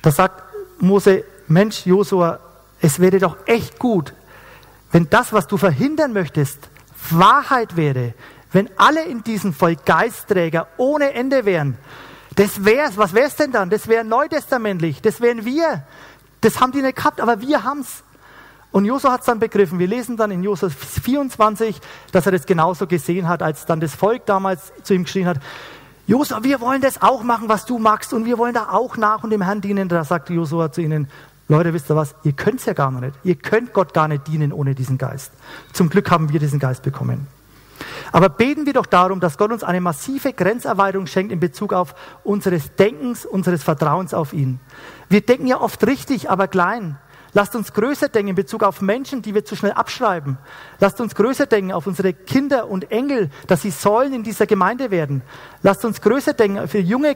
[0.07, 0.41] Da sagt
[0.79, 2.39] Mose, Mensch, Josua,
[2.79, 4.13] es wäre doch echt gut,
[4.93, 6.69] wenn das, was du verhindern möchtest,
[7.09, 8.13] Wahrheit wäre,
[8.53, 11.77] wenn alle in diesem Volk Geistträger ohne Ende wären.
[12.35, 13.69] Das wär's, was wär's denn dann?
[13.69, 15.83] Das wäre neutestamentlich, das wären wir.
[16.39, 18.05] Das haben die nicht gehabt, aber wir haben's.
[18.71, 19.77] Und Josua hat es dann begriffen.
[19.77, 21.81] Wir lesen dann in Josua 24,
[22.13, 25.41] dass er das genauso gesehen hat, als dann das Volk damals zu ihm geschrien hat,
[26.07, 29.25] Josua, wir wollen das auch machen, was du magst und wir wollen da auch nach
[29.25, 29.89] und dem Herrn dienen.
[29.89, 31.09] Da sagte Josua zu ihnen,
[31.49, 32.15] Leute, wisst ihr was?
[32.23, 33.13] Ihr könnt es ja gar nicht.
[33.25, 35.33] Ihr könnt Gott gar nicht dienen ohne diesen Geist.
[35.73, 37.27] Zum Glück haben wir diesen Geist bekommen.
[38.13, 41.93] Aber beten wir doch darum, dass Gott uns eine massive Grenzerweiterung schenkt in Bezug auf
[42.23, 44.61] unseres Denkens, unseres Vertrauens auf ihn.
[45.09, 46.97] Wir denken ja oft richtig, aber klein.
[47.37, 50.39] Lasst uns größer denken in Bezug auf Menschen, die wir zu schnell abschreiben.
[50.79, 54.89] Lasst uns größer denken auf unsere Kinder und Engel, dass sie Säulen in dieser Gemeinde
[54.89, 55.21] werden.
[55.61, 57.15] Lasst uns größer denken für junge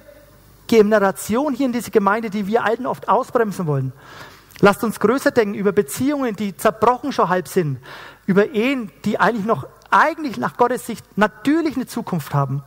[0.67, 3.93] Generation hier in dieser Gemeinde, die wir Alten oft ausbremsen wollen.
[4.59, 7.79] Lasst uns größer denken über Beziehungen, die zerbrochen schon halb sind,
[8.27, 12.61] über Ehen, die eigentlich noch, eigentlich nach Gottes Sicht natürlich eine Zukunft haben.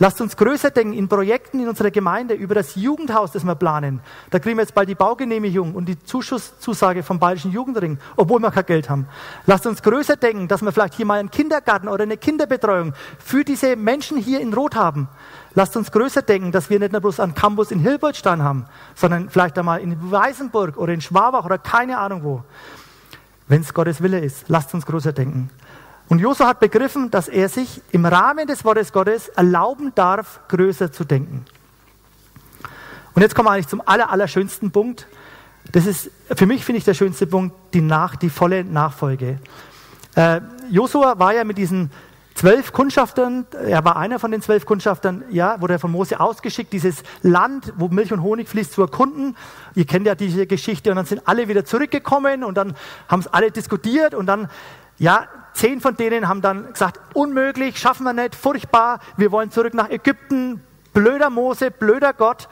[0.00, 4.00] Lasst uns größer denken in Projekten in unserer Gemeinde über das Jugendhaus, das wir planen.
[4.30, 8.52] Da kriegen wir jetzt bald die Baugenehmigung und die Zuschusszusage vom Bayerischen Jugendring, obwohl wir
[8.52, 9.08] kein Geld haben.
[9.46, 13.42] Lasst uns größer denken, dass wir vielleicht hier mal einen Kindergarten oder eine Kinderbetreuung für
[13.42, 15.08] diese Menschen hier in Rot haben.
[15.54, 19.28] Lasst uns größer denken, dass wir nicht nur bloß einen Campus in Hilbertstein haben, sondern
[19.28, 22.44] vielleicht einmal in Weißenburg oder in Schwabach oder keine Ahnung wo.
[23.48, 25.50] Wenn es Gottes Wille ist, lasst uns größer denken.
[26.08, 30.90] Und Josua hat begriffen, dass er sich im Rahmen des Wortes Gottes erlauben darf, größer
[30.90, 31.44] zu denken.
[33.14, 35.06] Und jetzt kommen wir eigentlich zum aller, allerschönsten Punkt.
[35.72, 39.38] Das ist für mich, finde ich, der schönste Punkt, die, nach, die volle Nachfolge.
[40.14, 40.40] Äh,
[40.70, 41.90] Josua war ja mit diesen
[42.34, 46.72] zwölf Kundschaftern, er war einer von den zwölf Kundschaftern, ja, wurde er von Mose ausgeschickt,
[46.72, 49.36] dieses Land, wo Milch und Honig fließt, zu erkunden.
[49.74, 52.76] Ihr kennt ja diese Geschichte und dann sind alle wieder zurückgekommen und dann
[53.08, 54.48] haben es alle diskutiert und dann,
[54.98, 55.26] ja,
[55.58, 59.90] Zehn von denen haben dann gesagt, unmöglich, schaffen wir nicht, furchtbar, wir wollen zurück nach
[59.90, 62.48] Ägypten, blöder Mose, blöder Gott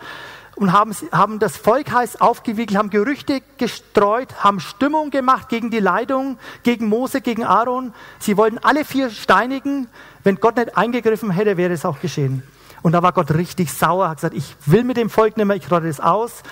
[0.56, 5.78] und haben, haben das Volk heiß aufgewickelt, haben Gerüchte gestreut, haben Stimmung gemacht gegen die
[5.78, 7.94] Leitung, gegen Mose, gegen Aaron.
[8.18, 9.86] Sie wollten alle vier steinigen.
[10.24, 12.42] Wenn Gott nicht eingegriffen hätte, wäre es auch geschehen.
[12.82, 15.54] Und da war Gott richtig sauer, hat gesagt, ich will mit dem Volk nicht mehr,
[15.54, 16.42] ich rotte es aus.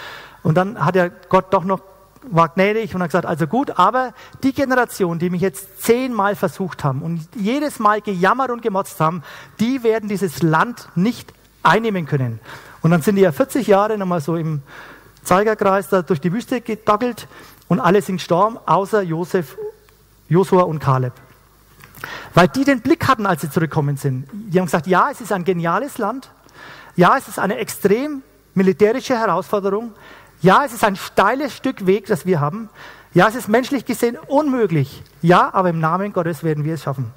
[0.45, 1.81] Und dann hat er Gott doch noch
[2.31, 6.85] war gnädig und hat gesagt, also gut, aber die Generation, die mich jetzt zehnmal versucht
[6.85, 9.23] haben und jedes Mal gejammert und gemotzt haben,
[9.61, 11.33] die werden dieses Land nicht
[11.63, 12.41] einnehmen können.
[12.83, 14.63] Und dann sind die ja 40 Jahre nochmal so im
[15.23, 17.27] Zeigerkreis da durch die Wüste gedackelt
[17.69, 19.57] und alle sind gestorben, außer Josef,
[20.29, 21.13] Josua und Kaleb.
[22.35, 24.29] Weil die den Blick hatten, als sie zurückgekommen sind.
[24.33, 26.31] Die haben gesagt, ja, es ist ein geniales Land.
[26.97, 28.23] Ja, es ist eine extrem
[28.55, 29.93] militärische Herausforderung.
[30.45, 32.69] Ja, es ist ein steiles Stück Weg, das wir haben.
[33.15, 35.03] Ja, es ist menschlich gesehen unmöglich.
[35.23, 37.15] Ja, aber im Namen Gottes werden wir es schaffen.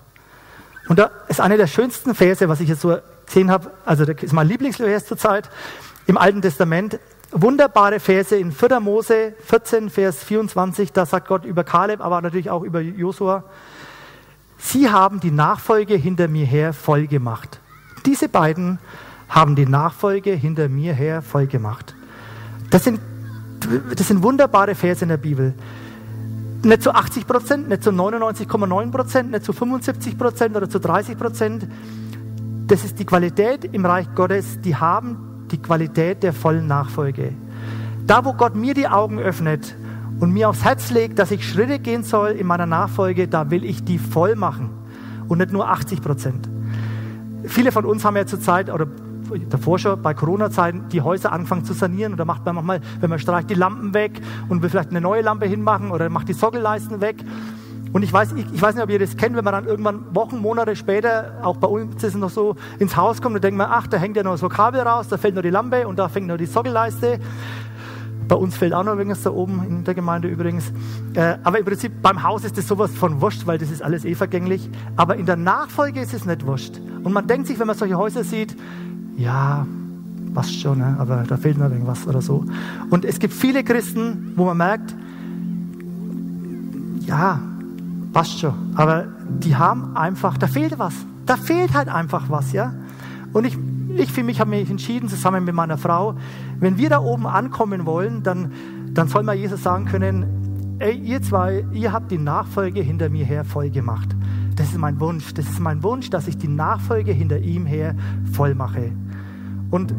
[0.87, 3.69] Und da ist einer der schönsten Verse, was ich jetzt so gesehen habe.
[3.85, 5.49] Also, das ist mein Lieblingsvers zurzeit
[6.05, 7.01] im Alten Testament.
[7.31, 8.79] Wunderbare Verse in 4.
[8.79, 10.93] Mose 14, Vers 24.
[10.93, 13.43] Da sagt Gott über Kaleb, aber natürlich auch über Josua.
[14.57, 17.59] Sie haben die Nachfolge hinter mir her voll gemacht.
[18.05, 18.79] Diese beiden
[19.27, 21.93] haben die Nachfolge hinter mir her voll gemacht.
[22.69, 23.01] Das sind
[23.95, 25.53] das sind wunderbare Verse in der Bibel.
[26.63, 31.17] Nicht zu 80 Prozent, nicht zu 99,9 Prozent, nicht zu 75 Prozent oder zu 30
[31.17, 31.67] Prozent.
[32.67, 34.59] Das ist die Qualität im Reich Gottes.
[34.61, 37.33] Die haben die Qualität der vollen Nachfolge.
[38.05, 39.75] Da, wo Gott mir die Augen öffnet
[40.19, 43.63] und mir aufs Herz legt, dass ich Schritte gehen soll in meiner Nachfolge, da will
[43.63, 44.69] ich die voll machen
[45.27, 46.49] und nicht nur 80 Prozent.
[47.43, 48.87] Viele von uns haben ja zurzeit, oder
[49.49, 52.13] davor schon bei Corona-Zeiten die Häuser anfangen zu sanieren.
[52.13, 55.01] Und da macht man manchmal, wenn man streicht, die Lampen weg und will vielleicht eine
[55.01, 57.17] neue Lampe hinmachen oder macht die Sockelleisten weg.
[57.93, 60.13] Und ich weiß, ich, ich, weiß nicht, ob ihr das kennt, wenn man dann irgendwann
[60.13, 63.57] Wochen, Monate später, auch bei uns ist es noch so, ins Haus kommt und denkt
[63.57, 65.97] man, ach, da hängt ja noch so Kabel raus, da fällt nur die Lampe und
[65.97, 67.19] da fängt nur die Sockelleiste.
[68.27, 70.73] Bei uns fällt auch noch übrigens da oben in der Gemeinde übrigens.
[71.13, 74.03] Äh, aber im Prinzip beim Haus ist das sowas von wurscht, weil das ist alles
[74.03, 74.69] eh vergänglich.
[74.97, 76.81] Aber in der Nachfolge ist es nicht wurscht.
[77.03, 78.57] Und man denkt sich, wenn man solche Häuser sieht,
[79.17, 79.65] ja,
[80.33, 80.95] passt schon, ne?
[80.99, 82.45] aber da fehlt noch irgendwas oder so.
[82.89, 84.95] Und es gibt viele Christen, wo man merkt,
[87.01, 87.39] ja,
[88.13, 89.05] passt schon, aber
[89.39, 90.93] die haben einfach, da fehlt was.
[91.25, 92.73] Da fehlt halt einfach was, ja.
[93.33, 93.57] Und ich,
[93.97, 96.15] ich für mich habe mich entschieden, zusammen mit meiner Frau,
[96.59, 98.51] wenn wir da oben ankommen wollen, dann,
[98.93, 103.25] dann soll man Jesus sagen können, ey, ihr zwei, ihr habt die Nachfolge hinter mir
[103.25, 104.15] her voll gemacht.
[104.55, 105.33] Das ist mein Wunsch.
[105.33, 107.95] Das ist mein Wunsch, dass ich die Nachfolge hinter ihm her
[108.31, 108.91] voll mache.
[109.69, 109.93] Und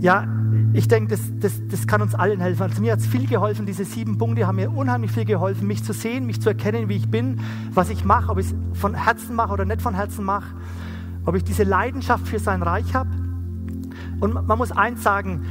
[0.00, 0.26] ja,
[0.72, 2.62] ich denke, das, das, das kann uns allen helfen.
[2.62, 5.84] Also mir hat es viel geholfen, diese sieben Punkte haben mir unheimlich viel geholfen, mich
[5.84, 7.40] zu sehen, mich zu erkennen, wie ich bin,
[7.72, 10.54] was ich mache, ob ich es von Herzen mache oder nicht von Herzen mache,
[11.24, 13.10] ob ich diese Leidenschaft für sein Reich habe.
[14.20, 15.44] Und man muss eins sagen,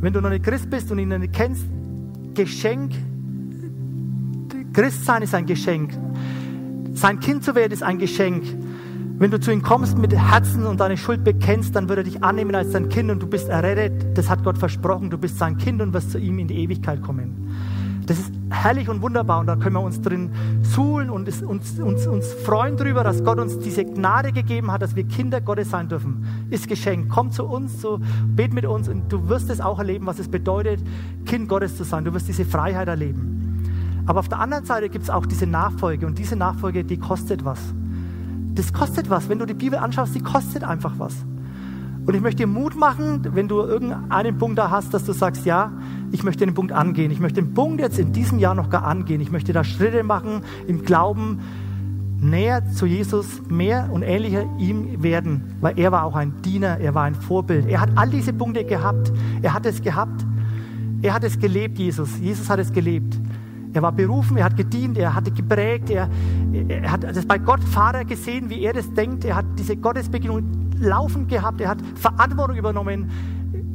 [0.00, 1.64] wenn du noch nicht Christ bist und ihn noch nicht kennst,
[2.34, 2.92] Geschenk,
[4.72, 5.92] Christsein ist ein Geschenk.
[6.94, 8.44] Sein Kind zu werden ist ein Geschenk.
[9.20, 12.24] Wenn du zu ihm kommst mit Herzen und deine Schuld bekennst, dann wird er dich
[12.24, 14.16] annehmen als dein Kind und du bist errettet.
[14.16, 15.10] Das hat Gott versprochen.
[15.10, 17.54] Du bist sein Kind und wirst zu ihm in die Ewigkeit kommen.
[18.06, 20.30] Das ist herrlich und wunderbar und da können wir uns drin
[20.62, 24.96] suhlen und uns, uns, uns freuen darüber, dass Gott uns diese Gnade gegeben hat, dass
[24.96, 26.24] wir Kinder Gottes sein dürfen.
[26.48, 27.10] Ist geschenkt.
[27.10, 30.28] Komm zu uns, so, bet mit uns und du wirst es auch erleben, was es
[30.28, 30.80] bedeutet,
[31.26, 32.06] Kind Gottes zu sein.
[32.06, 34.02] Du wirst diese Freiheit erleben.
[34.06, 37.44] Aber auf der anderen Seite gibt es auch diese Nachfolge und diese Nachfolge, die kostet
[37.44, 37.74] was
[38.54, 39.28] das kostet was.
[39.28, 41.14] Wenn du die Bibel anschaust, die kostet einfach was.
[42.06, 45.44] Und ich möchte dir Mut machen, wenn du irgendeinen Punkt da hast, dass du sagst,
[45.44, 45.72] ja,
[46.12, 47.10] ich möchte den Punkt angehen.
[47.10, 49.20] Ich möchte den Punkt jetzt in diesem Jahr noch gar angehen.
[49.20, 51.40] Ich möchte da Schritte machen im Glauben,
[52.20, 56.94] näher zu Jesus, mehr und ähnlicher ihm werden, weil er war auch ein Diener, er
[56.94, 57.66] war ein Vorbild.
[57.66, 59.12] Er hat all diese Punkte gehabt.
[59.42, 60.24] Er hat es gehabt.
[61.02, 62.18] Er hat es gelebt, Jesus.
[62.18, 63.18] Jesus hat es gelebt.
[63.72, 66.08] Er war berufen, er hat gedient, er hatte geprägt, er,
[66.68, 69.24] er hat das bei Gott Vater gesehen, wie er das denkt.
[69.24, 70.42] Er hat diese Gottesbegegnung
[70.80, 73.10] laufend gehabt, er hat Verantwortung übernommen.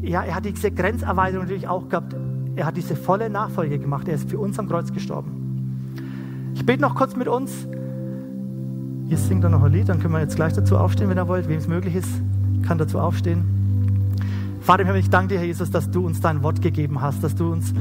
[0.01, 2.15] Ja, er hat diese Grenzerweiterung natürlich auch gehabt.
[2.55, 4.07] Er hat diese volle Nachfolge gemacht.
[4.07, 6.51] Er ist für uns am Kreuz gestorben.
[6.53, 7.67] Ich bete noch kurz mit uns.
[9.07, 11.27] Ihr singt dann noch ein Lied, dann können wir jetzt gleich dazu aufstehen, wenn ihr
[11.27, 11.47] wollt.
[11.47, 12.09] Wem es möglich ist,
[12.63, 13.43] kann dazu aufstehen.
[14.61, 17.23] Vater im Himmel, ich danke dir, Herr Jesus, dass du uns dein Wort gegeben hast,
[17.23, 17.73] dass du uns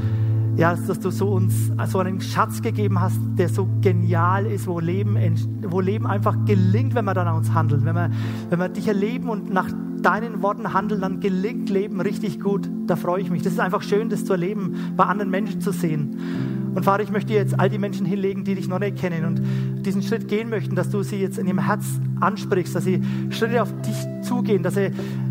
[0.57, 4.79] ja, dass du so uns so einen Schatz gegeben hast, der so genial ist, wo
[4.79, 5.17] Leben,
[5.63, 7.85] wo Leben einfach gelingt, wenn wir dann an uns handeln.
[7.85, 8.11] Wenn wir,
[8.51, 9.69] wenn wir dich erleben und nach
[10.03, 12.69] deinen Worten handeln, dann gelingt Leben richtig gut.
[12.87, 13.43] Da freue ich mich.
[13.43, 16.17] Das ist einfach schön, das zu erleben, bei anderen Menschen zu sehen.
[16.75, 19.87] Und Vater, ich möchte jetzt all die Menschen hinlegen, die dich noch nicht kennen und
[19.87, 21.85] diesen Schritt gehen möchten, dass du sie jetzt in ihrem Herz
[22.21, 23.01] ansprichst, dass sie
[23.31, 24.91] Schritte auf dich zugehen, dass sie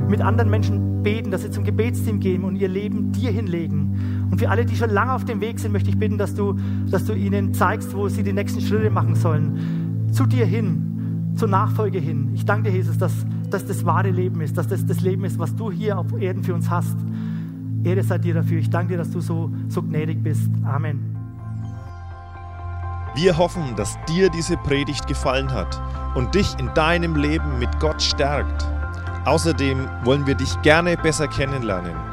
[0.09, 4.22] mit anderen Menschen beten, dass sie zum Gebetsteam gehen und ihr Leben dir hinlegen.
[4.33, 6.57] Und für alle, die schon lange auf dem Weg sind, möchte ich bitten, dass du,
[6.89, 10.09] dass du ihnen zeigst, wo sie die nächsten Schritte machen sollen.
[10.11, 12.31] Zu dir hin, zur Nachfolge hin.
[12.33, 13.13] Ich danke dir, Jesus, dass,
[13.51, 16.43] dass das wahre Leben ist, dass das das Leben ist, was du hier auf Erden
[16.43, 16.97] für uns hast.
[17.83, 18.57] Ehre sei dir dafür.
[18.57, 20.49] Ich danke dir, dass du so, so gnädig bist.
[20.63, 21.15] Amen.
[23.13, 25.79] Wir hoffen, dass dir diese Predigt gefallen hat
[26.15, 28.67] und dich in deinem Leben mit Gott stärkt.
[29.25, 32.12] Außerdem wollen wir dich gerne besser kennenlernen.